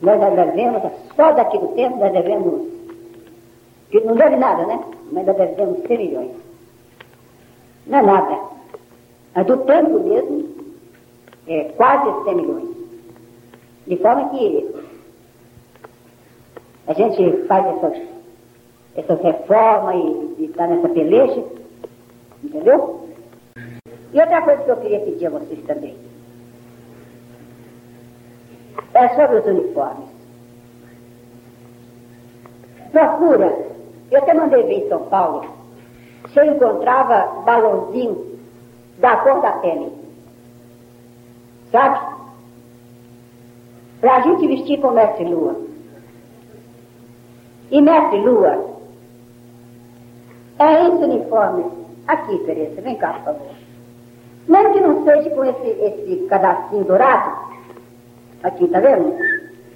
Nós 0.02 0.20
devemos, 0.20 0.82
só 1.16 1.34
daqui 1.34 1.58
do 1.58 1.68
tempo, 1.70 1.98
nós 1.98 2.14
devemos, 2.14 2.70
que 3.92 4.00
não 4.00 4.16
deve 4.16 4.38
nada, 4.38 4.66
né? 4.66 4.80
Mas 5.12 5.26
nós 5.26 5.38
devemos 5.38 5.82
100 5.88 5.98
milhões. 5.98 6.32
Não 7.88 8.00
é 8.00 8.02
nada. 8.04 8.40
Mas 9.36 9.46
do 9.46 9.58
tempo 9.58 10.00
mesmo, 10.00 10.50
é 11.48 11.64
quase 11.76 12.24
100 12.26 12.36
milhões. 12.36 12.70
De 13.88 13.98
forma 13.98 14.30
que 14.30 14.76
a 16.88 16.94
gente 16.94 17.46
faz 17.48 17.66
essas, 17.66 18.02
essas 18.96 19.22
reformas 19.22 19.96
e 20.38 20.46
está 20.46 20.68
nessa 20.68 20.90
peleja, 20.90 21.44
entendeu? 22.44 23.10
E 24.14 24.20
outra 24.20 24.42
coisa 24.42 24.64
que 24.64 24.72
eu 24.72 24.78
queria 24.78 25.00
pedir 25.02 25.28
a 25.28 25.30
vocês 25.32 25.64
também 25.66 25.96
é 28.94 29.10
sobre 29.10 29.38
os 29.38 29.46
uniformes. 29.46 30.10
Procura, 32.92 33.68
eu 34.12 34.18
até 34.18 34.34
mandei 34.34 34.64
ver 34.64 34.86
em 34.86 34.90
São 34.90 35.04
Paulo, 35.06 35.46
se 36.34 36.40
eu 36.40 36.46
encontrava 36.46 37.42
balãozinho 37.44 38.40
da 38.98 39.18
cor 39.18 39.42
da 39.42 39.52
pele. 39.54 39.92
Sabe? 41.72 42.00
Para 44.02 44.16
a 44.16 44.22
gente 44.22 44.48
vestir 44.48 44.80
com 44.82 44.92
mestre 44.92 45.26
Lua. 45.26 45.56
E 47.72 47.82
mestre 47.82 48.20
Lua 48.22 48.70
é 50.60 50.88
esse 50.88 51.04
uniforme. 51.04 51.66
Aqui, 52.08 52.40
Tereza, 52.40 52.82
vem 52.82 52.96
cá, 52.96 53.14
por 53.14 53.24
favor. 53.26 53.48
Mesmo 54.48 54.74
que 54.74 54.82
não 54.82 55.04
seja 55.04 55.30
com 55.30 55.46
esse, 55.46 55.68
esse 55.68 56.26
cadastrinho 56.28 56.84
dourado, 56.84 57.38
aqui, 58.42 58.68
tá 58.68 58.80
vendo? 58.80 59.16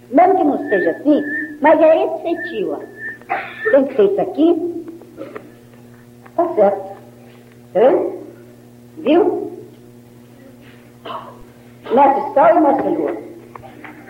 Mesmo 0.09 0.35
que 0.35 0.43
não 0.43 0.57
seja 0.69 0.91
assim, 0.91 1.21
mas 1.61 1.79
é 1.79 2.05
esse 2.05 2.23
feitio, 2.23 2.73
ó. 2.73 3.02
Tem 3.71 4.05
isso 4.05 4.21
aqui. 4.21 4.85
Tá 6.35 6.53
certo. 6.55 6.97
Vendo? 7.73 8.23
Viu? 8.97 9.51
Mestre 11.93 12.33
Sol 12.33 12.49
e 12.55 12.59
Mestre 12.59 12.89
Lua. 12.89 13.17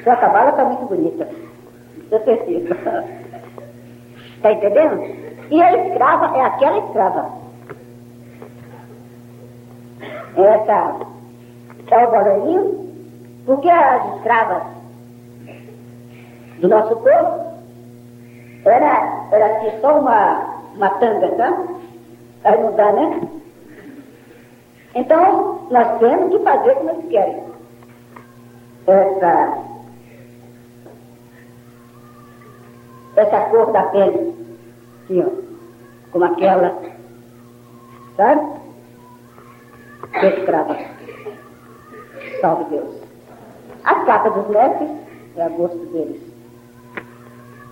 Sua 0.04 0.16
cavalo 0.18 0.50
está 0.50 0.66
muito 0.66 0.86
bonita. 0.86 1.30
Eu 2.12 2.24
certeza. 2.24 2.76
Tá 4.42 4.52
entendendo? 4.52 5.02
E 5.50 5.62
a 5.62 5.88
escrava 5.88 6.38
é 6.38 6.42
aquela 6.42 6.80
escrava. 6.80 7.44
Essa 10.36 11.00
é 11.92 12.08
o 12.08 12.12
baloninho, 12.12 12.90
porque 13.46 13.70
as 13.70 14.16
escravas 14.16 14.64
do 16.60 16.68
nosso 16.68 16.96
era, 18.66 19.28
era 19.32 19.58
assim, 19.58 19.80
só 19.82 20.00
uma, 20.00 20.64
uma 20.76 20.90
tanga, 20.92 21.30
tá? 21.36 21.64
Aí 22.44 22.62
não 22.62 22.76
dá, 22.76 22.92
né? 22.94 23.22
Então, 24.96 25.68
nós 25.70 26.00
temos 26.00 26.30
que 26.32 26.44
fazer 26.44 26.76
como 26.76 26.90
eles 26.92 27.10
querem. 27.10 27.44
Essa, 28.86 29.58
essa 33.16 33.40
cor 33.50 33.72
da 33.72 33.84
pele, 33.84 34.36
assim, 35.04 35.24
ó, 35.24 35.30
como 36.12 36.26
aquela, 36.26 36.76
sabe? 38.18 38.62
Que 40.20 40.26
escrava. 40.28 40.78
Salve 42.42 42.66
Deus. 42.66 42.96
As 43.84 44.06
capas 44.06 44.34
dos 44.34 44.48
mestres 44.50 44.90
é 45.38 45.44
a 45.44 45.50
gosto 45.50 45.78
deles. 45.92 46.33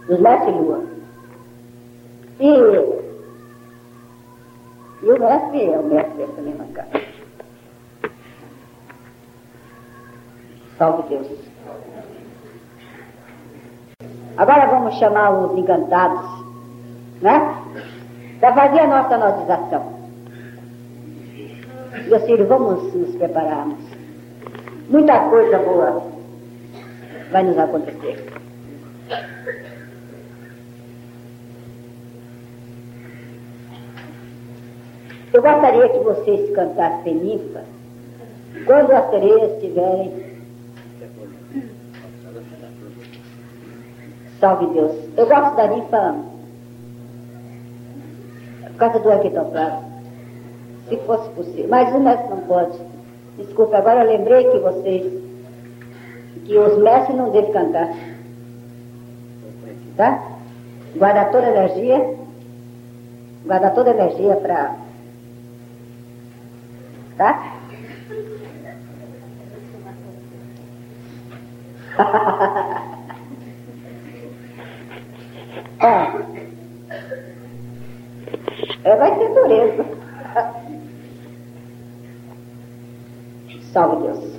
Mestres 0.07 0.55
lua. 0.55 0.83
E 2.39 2.51
mestre 5.19 5.65
é 5.65 5.79
o 5.79 5.83
mestre 5.83 6.13
dessa 6.17 6.41
mesma 6.41 6.65
casa. 6.73 7.05
Salve 10.77 11.09
Deus. 11.09 11.27
Agora 14.37 14.65
vamos 14.67 14.95
chamar 14.95 15.31
os 15.31 15.57
encantados, 15.57 16.45
né? 17.21 17.55
Para 18.39 18.53
fazer 18.53 18.79
a 18.79 18.87
nossa 18.87 19.17
notização. 19.17 20.01
Meus 22.07 22.23
filhos, 22.23 22.47
vamos 22.47 22.93
nos 22.93 23.15
prepararmos. 23.15 23.77
Muita 24.89 25.19
coisa 25.29 25.59
boa 25.59 26.03
vai 27.31 27.43
nos 27.43 27.57
acontecer. 27.57 28.25
Eu 35.33 35.41
gostaria 35.41 35.87
que 35.87 35.99
vocês 35.99 36.53
cantassem 36.53 37.15
ninfa 37.15 37.63
quando 38.65 38.91
as 38.91 39.09
sereias 39.09 39.53
estiverem. 39.53 40.31
Salve 44.39 44.65
Deus. 44.73 44.91
Eu 45.15 45.25
gosto 45.27 45.55
da 45.55 45.67
ninfa 45.67 46.15
por 48.63 48.75
causa 48.77 48.99
do 48.99 49.11
arquitoplasma. 49.11 49.91
Se 50.89 50.97
fosse 50.97 51.29
possível. 51.29 51.67
Mas 51.69 51.95
o 51.95 51.99
mestre 51.99 52.27
não 52.29 52.41
pode. 52.41 52.77
Desculpa, 53.37 53.77
agora 53.77 54.03
eu 54.03 54.11
lembrei 54.11 54.51
que 54.51 54.57
vocês, 54.57 55.23
que 56.43 56.57
os 56.57 56.77
mestres 56.77 57.15
não 57.15 57.31
devem 57.31 57.53
cantar. 57.53 57.95
Tá? 59.95 60.23
Guarda 60.97 61.25
toda 61.25 61.45
a 61.45 61.51
energia. 61.51 62.15
Guarda 63.45 63.69
toda 63.69 63.91
a 63.91 63.93
energia 63.93 64.35
para 64.35 64.80
Tá? 67.17 67.57
é. 75.79 75.85
é. 78.83 78.95
Vai 78.95 79.17
ser 79.17 79.29
dureza. 79.33 79.85
Salve 83.71 84.07
Deus. 84.07 84.31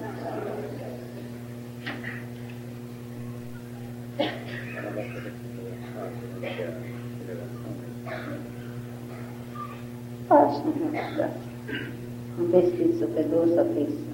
Que 10.28 12.01
não 12.38 12.44
é 12.44 12.48
um 12.48 12.60
vestido 12.60 12.98
superior 12.98 13.48
só 13.48 13.64
fez. 13.64 14.12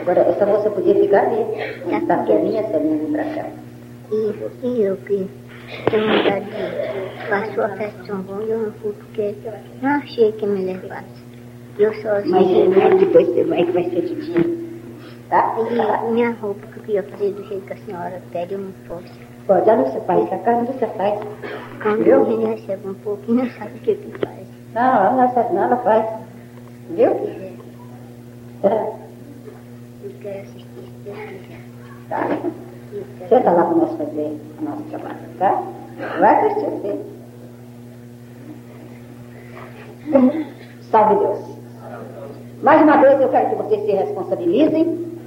Agora, 0.00 0.20
essa 0.20 0.46
moça 0.46 0.70
podia 0.70 0.94
ficar 0.94 1.26
ali, 1.26 1.44
onde 1.86 1.94
está 1.96 2.14
a 2.14 2.22
minha 2.22 2.62
Celinha 2.70 3.10
pra 3.12 3.24
cá. 3.24 3.50
E, 4.12 4.66
e 4.66 4.82
eu 4.82 4.96
que 4.98 5.28
tenho 5.90 6.06
vontade 6.06 6.44
de 6.46 7.28
passou 7.28 7.64
a 7.64 7.68
festa 7.70 8.00
de 8.02 8.06
São 8.06 8.22
João 8.24 8.42
e 8.42 8.50
eu 8.50 8.58
não 8.58 8.72
fui 8.72 8.92
porque 8.92 9.34
não 9.82 9.90
achei 9.90 10.32
que 10.32 10.46
me 10.46 10.64
levasse. 10.64 11.24
Eu 11.78 11.92
sozinha. 11.94 12.30
Mas 12.30 12.76
né, 12.76 12.98
depois 12.98 13.26
você 13.26 13.44
vai 13.44 13.64
que 13.64 13.72
vai 13.72 13.84
ser 13.90 14.02
de 14.02 14.14
dia. 14.14 14.64
Tá? 15.28 15.56
E 15.58 16.12
minha 16.12 16.30
roupa 16.32 16.66
que 16.66 16.78
eu 16.78 16.82
queria 16.82 17.02
fazer 17.02 17.32
do 17.32 17.44
jeito 17.48 17.66
que 17.66 17.72
a 17.72 17.76
senhora 17.78 18.22
pede, 18.30 18.54
eu 18.54 18.60
não 18.60 18.72
posso. 18.86 19.33
Pode, 19.46 19.68
olha 19.68 19.82
o 19.82 19.84
que 19.84 19.90
você 19.90 20.00
faz, 20.00 20.32
a 20.32 20.38
casa 20.38 20.72
você 20.72 20.86
faz. 20.86 21.20
Quando 21.82 22.02
Viu? 22.02 22.22
a 22.22 22.24
gente 22.24 22.44
recebe 22.46 22.88
um 22.88 22.94
pouquinho, 22.94 23.44
não 23.44 23.50
sabe 23.50 23.76
o 23.76 23.80
que 23.80 23.94
que 23.94 24.18
faz. 24.18 24.46
Não, 24.72 24.82
ela 24.82 25.10
não 25.12 25.34
sabe, 25.34 25.54
não, 25.54 25.64
ela 25.64 25.76
faz. 25.76 26.06
Viu? 26.90 27.10
É, 28.62 28.92
eu 30.02 30.10
quero 30.22 30.40
assistir 30.40 30.64
se 30.64 30.90
Deus 31.04 31.18
quiser. 31.18 31.60
tá. 32.08 32.26
Senta 33.28 33.50
lá 33.50 33.64
para 33.64 33.76
nós 33.76 33.96
fazer 33.96 34.40
o 34.60 34.64
nosso 34.64 34.82
trabalho, 34.84 35.18
tá? 35.38 35.62
Vai 36.20 36.46
assistir 36.46 36.70
você. 36.70 37.00
Salve 40.90 41.14
Deus. 41.16 41.38
Mais 42.62 42.80
uma 42.82 42.96
vez 42.98 43.20
eu 43.20 43.28
quero 43.28 43.50
que 43.50 43.56
vocês 43.56 43.84
se 43.84 43.92
responsabilizem 43.92 45.18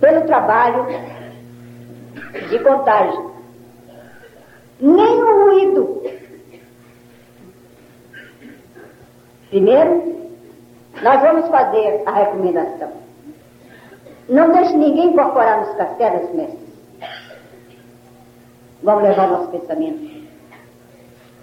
pelo 0.00 0.22
trabalho 0.22 0.86
de 2.48 2.58
contagem. 2.60 3.30
Nem 4.80 5.20
ruído. 5.20 6.02
Primeiro, 9.50 10.30
nós 11.02 11.20
vamos 11.20 11.48
fazer 11.48 12.02
a 12.06 12.12
recomendação. 12.12 12.92
Não 14.28 14.52
deixe 14.52 14.76
ninguém 14.76 15.08
incorporar 15.08 15.60
nos 15.60 15.76
castelos, 15.76 16.34
mestres. 16.34 16.72
Vamos 18.82 19.02
levar 19.02 19.28
nosso 19.28 19.48
pensamento 19.48 20.12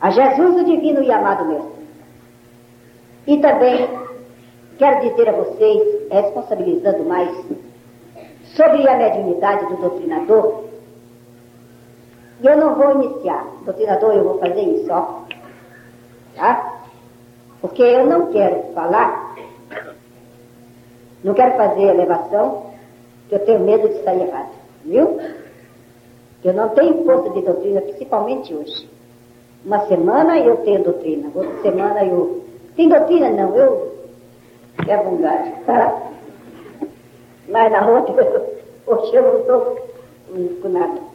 a 0.01 0.09
Jesus, 0.11 0.61
o 0.61 0.65
divino 0.65 1.03
e 1.03 1.11
amado 1.11 1.45
mestre. 1.45 1.79
E 3.27 3.37
também 3.39 3.87
quero 4.77 5.01
dizer 5.01 5.29
a 5.29 5.33
vocês, 5.33 6.09
responsabilizando 6.09 7.03
mais, 7.03 7.29
sobre 8.55 8.87
a 8.87 8.97
mediunidade 8.97 9.65
do 9.67 9.77
doutrinador, 9.77 10.68
eu 12.43 12.57
não 12.57 12.75
vou 12.75 13.01
iniciar. 13.03 13.45
Doutrinador, 13.65 14.13
eu 14.13 14.23
vou 14.23 14.39
fazer 14.39 14.61
isso, 14.61 14.91
ó. 14.91 15.21
Tá? 16.35 16.81
Porque 17.61 17.81
eu 17.83 18.05
não 18.05 18.27
quero 18.31 18.71
falar, 18.73 19.35
não 21.23 21.33
quero 21.33 21.57
fazer 21.57 21.81
elevação, 21.83 22.67
que 23.27 23.35
eu 23.35 23.39
tenho 23.45 23.59
medo 23.59 23.89
de 23.89 24.01
sair 24.03 24.21
errado. 24.21 24.49
Viu? 24.85 25.19
Eu 26.43 26.53
não 26.53 26.69
tenho 26.69 27.03
força 27.03 27.29
de 27.31 27.41
doutrina, 27.41 27.81
principalmente 27.81 28.53
hoje. 28.53 28.89
Uma 29.65 29.85
semana 29.87 30.39
eu 30.39 30.57
tenho 30.57 30.83
doutrina, 30.83 31.29
outra 31.35 31.61
semana 31.61 32.05
eu. 32.05 32.45
Tem 32.77 32.87
doutrina 32.87 33.29
não, 33.29 33.53
eu. 33.57 33.93
É 34.87 34.95
bondade, 34.95 35.51
tá? 35.65 36.01
Mas 37.49 37.71
na 37.71 37.85
outra, 37.89 38.23
eu- 38.23 38.57
hoje 38.87 39.13
eu 39.15 39.21
não 39.23 39.39
estou 39.41 39.89
com 40.61 40.69
nada. 40.69 41.08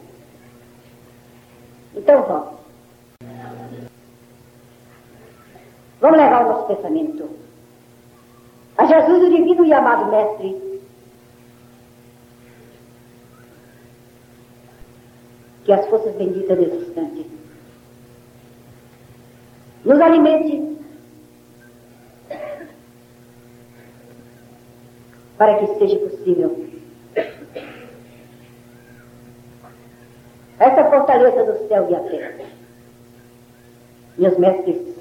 Então 1.95 2.23
vamos. 2.23 2.55
Vamos 6.01 6.17
levar 6.17 6.45
o 6.45 6.49
nosso 6.49 6.67
pensamento 6.67 7.29
a 8.77 8.85
Jesus, 8.85 9.23
o 9.23 9.29
divino 9.29 9.65
e 9.65 9.73
amado 9.73 10.11
Mestre, 10.11 10.81
que 15.63 15.71
as 15.71 15.87
forças 15.87 16.13
benditas 16.15 16.57
desse 16.57 16.75
instante 16.75 17.25
nos 19.85 19.99
alimente 20.01 20.77
para 25.37 25.59
que 25.59 25.79
seja 25.79 25.97
possível 25.97 26.64
essa 30.59 30.89
fortaleza 30.89 31.43
do 31.43 31.67
céu 31.67 31.87
e 31.89 31.95
a 31.95 31.99
terra. 31.99 32.45
Meus 34.17 34.37
mestres, 34.37 34.95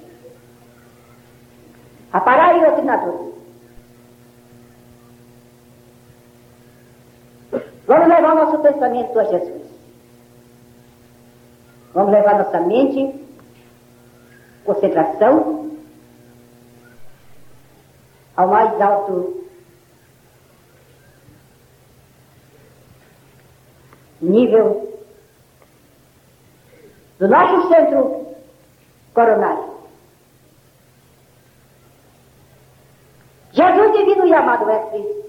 aparai 2.12 2.58
o 2.58 2.66
doutrinador. 2.66 3.34
Vamos 7.86 8.08
levar 8.08 8.34
nosso 8.34 8.58
pensamento 8.58 9.18
a 9.18 9.24
Jesus. 9.24 9.62
Vamos 11.92 12.12
levar 12.12 12.38
nossa 12.38 12.60
mente, 12.60 13.24
concentração, 14.64 15.70
ao 18.36 18.48
mais 18.48 18.80
alto 18.80 19.44
nível 24.20 24.93
do 27.24 27.28
nosso 27.28 27.68
centro 27.68 28.36
coronário. 29.14 29.72
Jesus 33.52 33.92
divino 33.92 34.26
e 34.26 34.34
amado 34.34 34.66
mestre, 34.66 35.24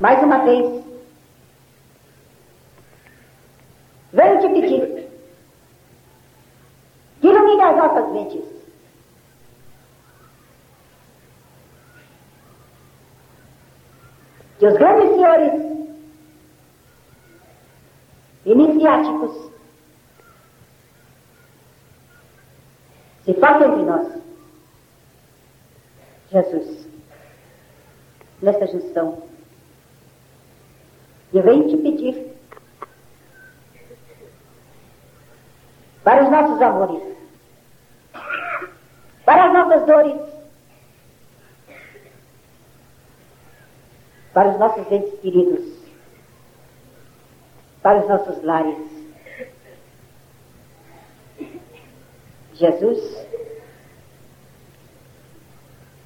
mais 0.00 0.20
uma 0.20 0.38
vez, 0.38 0.84
venho 4.12 4.40
te 4.40 4.48
pedir 4.48 5.08
que 7.20 7.28
ilumine 7.28 7.62
as 7.62 7.76
nossas 7.76 8.12
mentes. 8.12 8.44
Que 14.58 14.66
os 14.66 14.76
grandes 14.76 15.10
senhores 15.10 15.52
iniciáticos 18.46 19.57
Se 23.28 23.34
faltam 23.34 23.76
de 23.76 23.82
nós. 23.82 24.08
Jesus, 26.32 26.88
nesta 28.40 28.66
junção, 28.68 29.22
eu 31.34 31.42
venho 31.42 31.68
te 31.68 31.76
pedir 31.76 32.34
para 36.02 36.24
os 36.24 36.30
nossos 36.30 36.62
amores, 36.62 37.02
para 39.26 39.44
as 39.44 39.52
nossas 39.52 39.86
dores, 39.86 40.20
para 44.32 44.52
os 44.52 44.58
nossos 44.58 44.90
entes 44.90 45.20
queridos, 45.20 45.66
para 47.82 48.00
os 48.00 48.08
nossos 48.08 48.42
lares, 48.42 48.97
Jesus, 52.58 53.26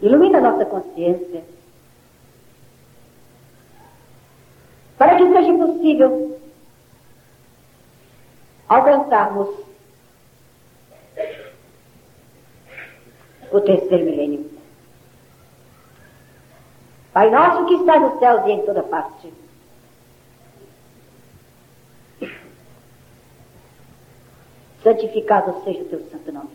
ilumina 0.03 0.39
nossa 0.39 0.67
consciência, 0.67 1.43
para 4.99 5.17
que 5.17 5.33
seja 5.33 5.53
possível 5.55 6.39
alcançarmos 8.69 9.49
o 13.51 13.61
terceiro 13.63 14.05
milênio. 14.05 14.51
Pai 17.15 17.31
nosso 17.31 17.67
que 17.67 17.75
está 17.75 17.99
no 17.99 18.19
céu 18.19 18.47
e 18.47 18.53
em 18.53 18.63
toda 18.67 18.83
parte. 18.83 19.42
Santificado 24.83 25.63
seja 25.65 25.83
o 25.83 25.85
teu 25.85 26.01
santo 26.11 26.33
nome. 26.33 26.51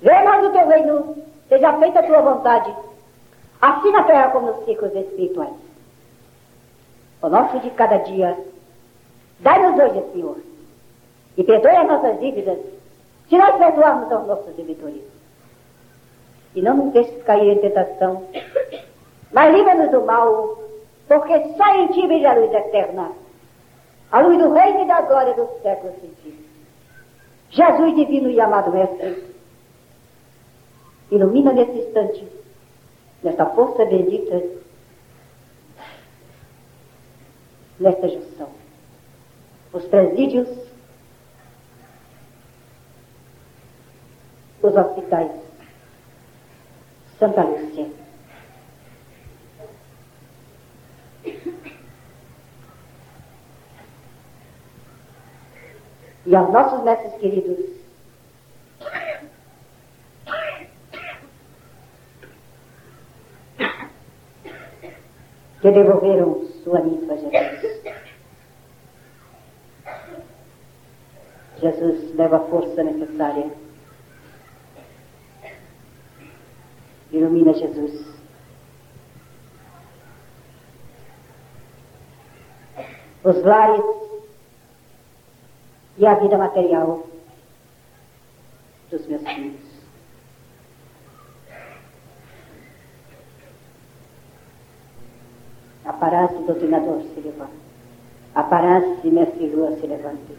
Venha 0.00 0.24
nós 0.24 0.44
o 0.44 0.50
teu 0.50 0.66
reino, 0.66 1.16
seja 1.48 1.78
feita 1.78 2.00
a 2.00 2.02
tua 2.02 2.20
vontade, 2.22 2.74
assim 3.60 3.92
na 3.92 4.02
terra 4.02 4.30
como 4.30 4.48
nos 4.48 4.64
ciclos 4.64 4.94
espirituais. 4.94 5.54
O 7.22 7.28
nosso 7.28 7.60
de 7.60 7.70
cada 7.70 7.98
dia, 7.98 8.36
dai-nos 9.38 9.78
hoje, 9.78 10.12
Senhor, 10.12 10.38
e 11.36 11.44
perdoe 11.44 11.76
as 11.76 11.86
nossas 11.86 12.18
dívidas, 12.18 12.58
se 13.28 13.38
nós 13.38 13.56
perdoarmos 13.56 14.10
aos 14.10 14.26
nossos 14.26 14.54
devedores. 14.56 15.02
E 16.56 16.60
não 16.60 16.76
nos 16.76 16.92
deixes 16.92 17.22
cair 17.22 17.52
em 17.52 17.60
tentação, 17.60 18.26
mas 19.32 19.54
livra-nos 19.54 19.90
do 19.92 20.02
mal, 20.02 20.58
porque 21.06 21.54
só 21.56 21.76
em 21.76 21.86
ti 21.92 22.06
brilha 22.08 22.32
a 22.32 22.34
luz 22.34 22.52
eterna, 22.52 23.12
a 24.12 24.20
luz 24.20 24.38
do 24.38 24.52
reino 24.52 24.82
e 24.82 24.86
da 24.86 25.00
glória 25.00 25.34
dos 25.34 25.62
séculos 25.62 25.98
sem 26.00 26.10
fim. 26.22 26.44
Jesus 27.50 27.96
divino 27.96 28.30
e 28.30 28.38
amado 28.38 28.70
Mestre, 28.70 29.24
ilumina 31.10 31.52
nesse 31.52 31.78
instante, 31.78 32.28
nessa 33.22 33.46
força 33.46 33.84
bendita, 33.86 34.42
nesta 37.80 38.08
junção, 38.08 38.50
os 39.72 39.84
presídios, 39.86 40.48
os 44.62 44.76
hospitais, 44.76 45.32
Santa 47.18 47.42
Lúcia. 47.42 48.01
E 56.24 56.36
aos 56.36 56.50
nossos 56.52 56.84
mestres 56.84 57.14
queridos, 57.14 57.72
que 65.60 65.70
devolveram 65.70 66.44
sua 66.64 66.80
ninfa 66.80 67.16
Jesus. 67.16 67.82
Jesus 71.60 72.14
leva 72.16 72.36
a 72.36 72.40
força 72.48 72.82
necessária. 72.82 73.50
Ilumina 77.12 77.52
Jesus. 77.54 78.04
Os 83.22 83.42
lares 83.44 84.11
e 86.02 86.06
a 86.06 86.14
vida 86.14 86.36
material 86.36 87.06
dos 88.90 89.06
meus 89.06 89.22
filhos. 89.22 89.60
Aparece, 95.84 96.34
doutrinador, 96.42 97.02
se 97.02 97.20
levanta. 97.20 97.52
Aparece, 98.34 99.08
mestre 99.10 99.46
Lua, 99.46 99.76
se 99.76 99.86
levante. 99.86 100.32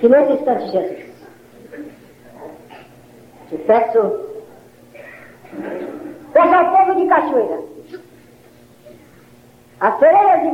Que 0.00 0.08
nesse 0.08 0.32
instante, 0.32 0.72
Jesus, 0.72 1.10
te 3.50 3.56
peço, 3.58 4.00
peço 6.32 6.54
ao 6.54 6.76
povo 6.76 7.00
de 7.00 7.06
Cachoeira, 7.06 7.73
a 9.84 9.92
freira 9.98 10.38
de 10.38 10.50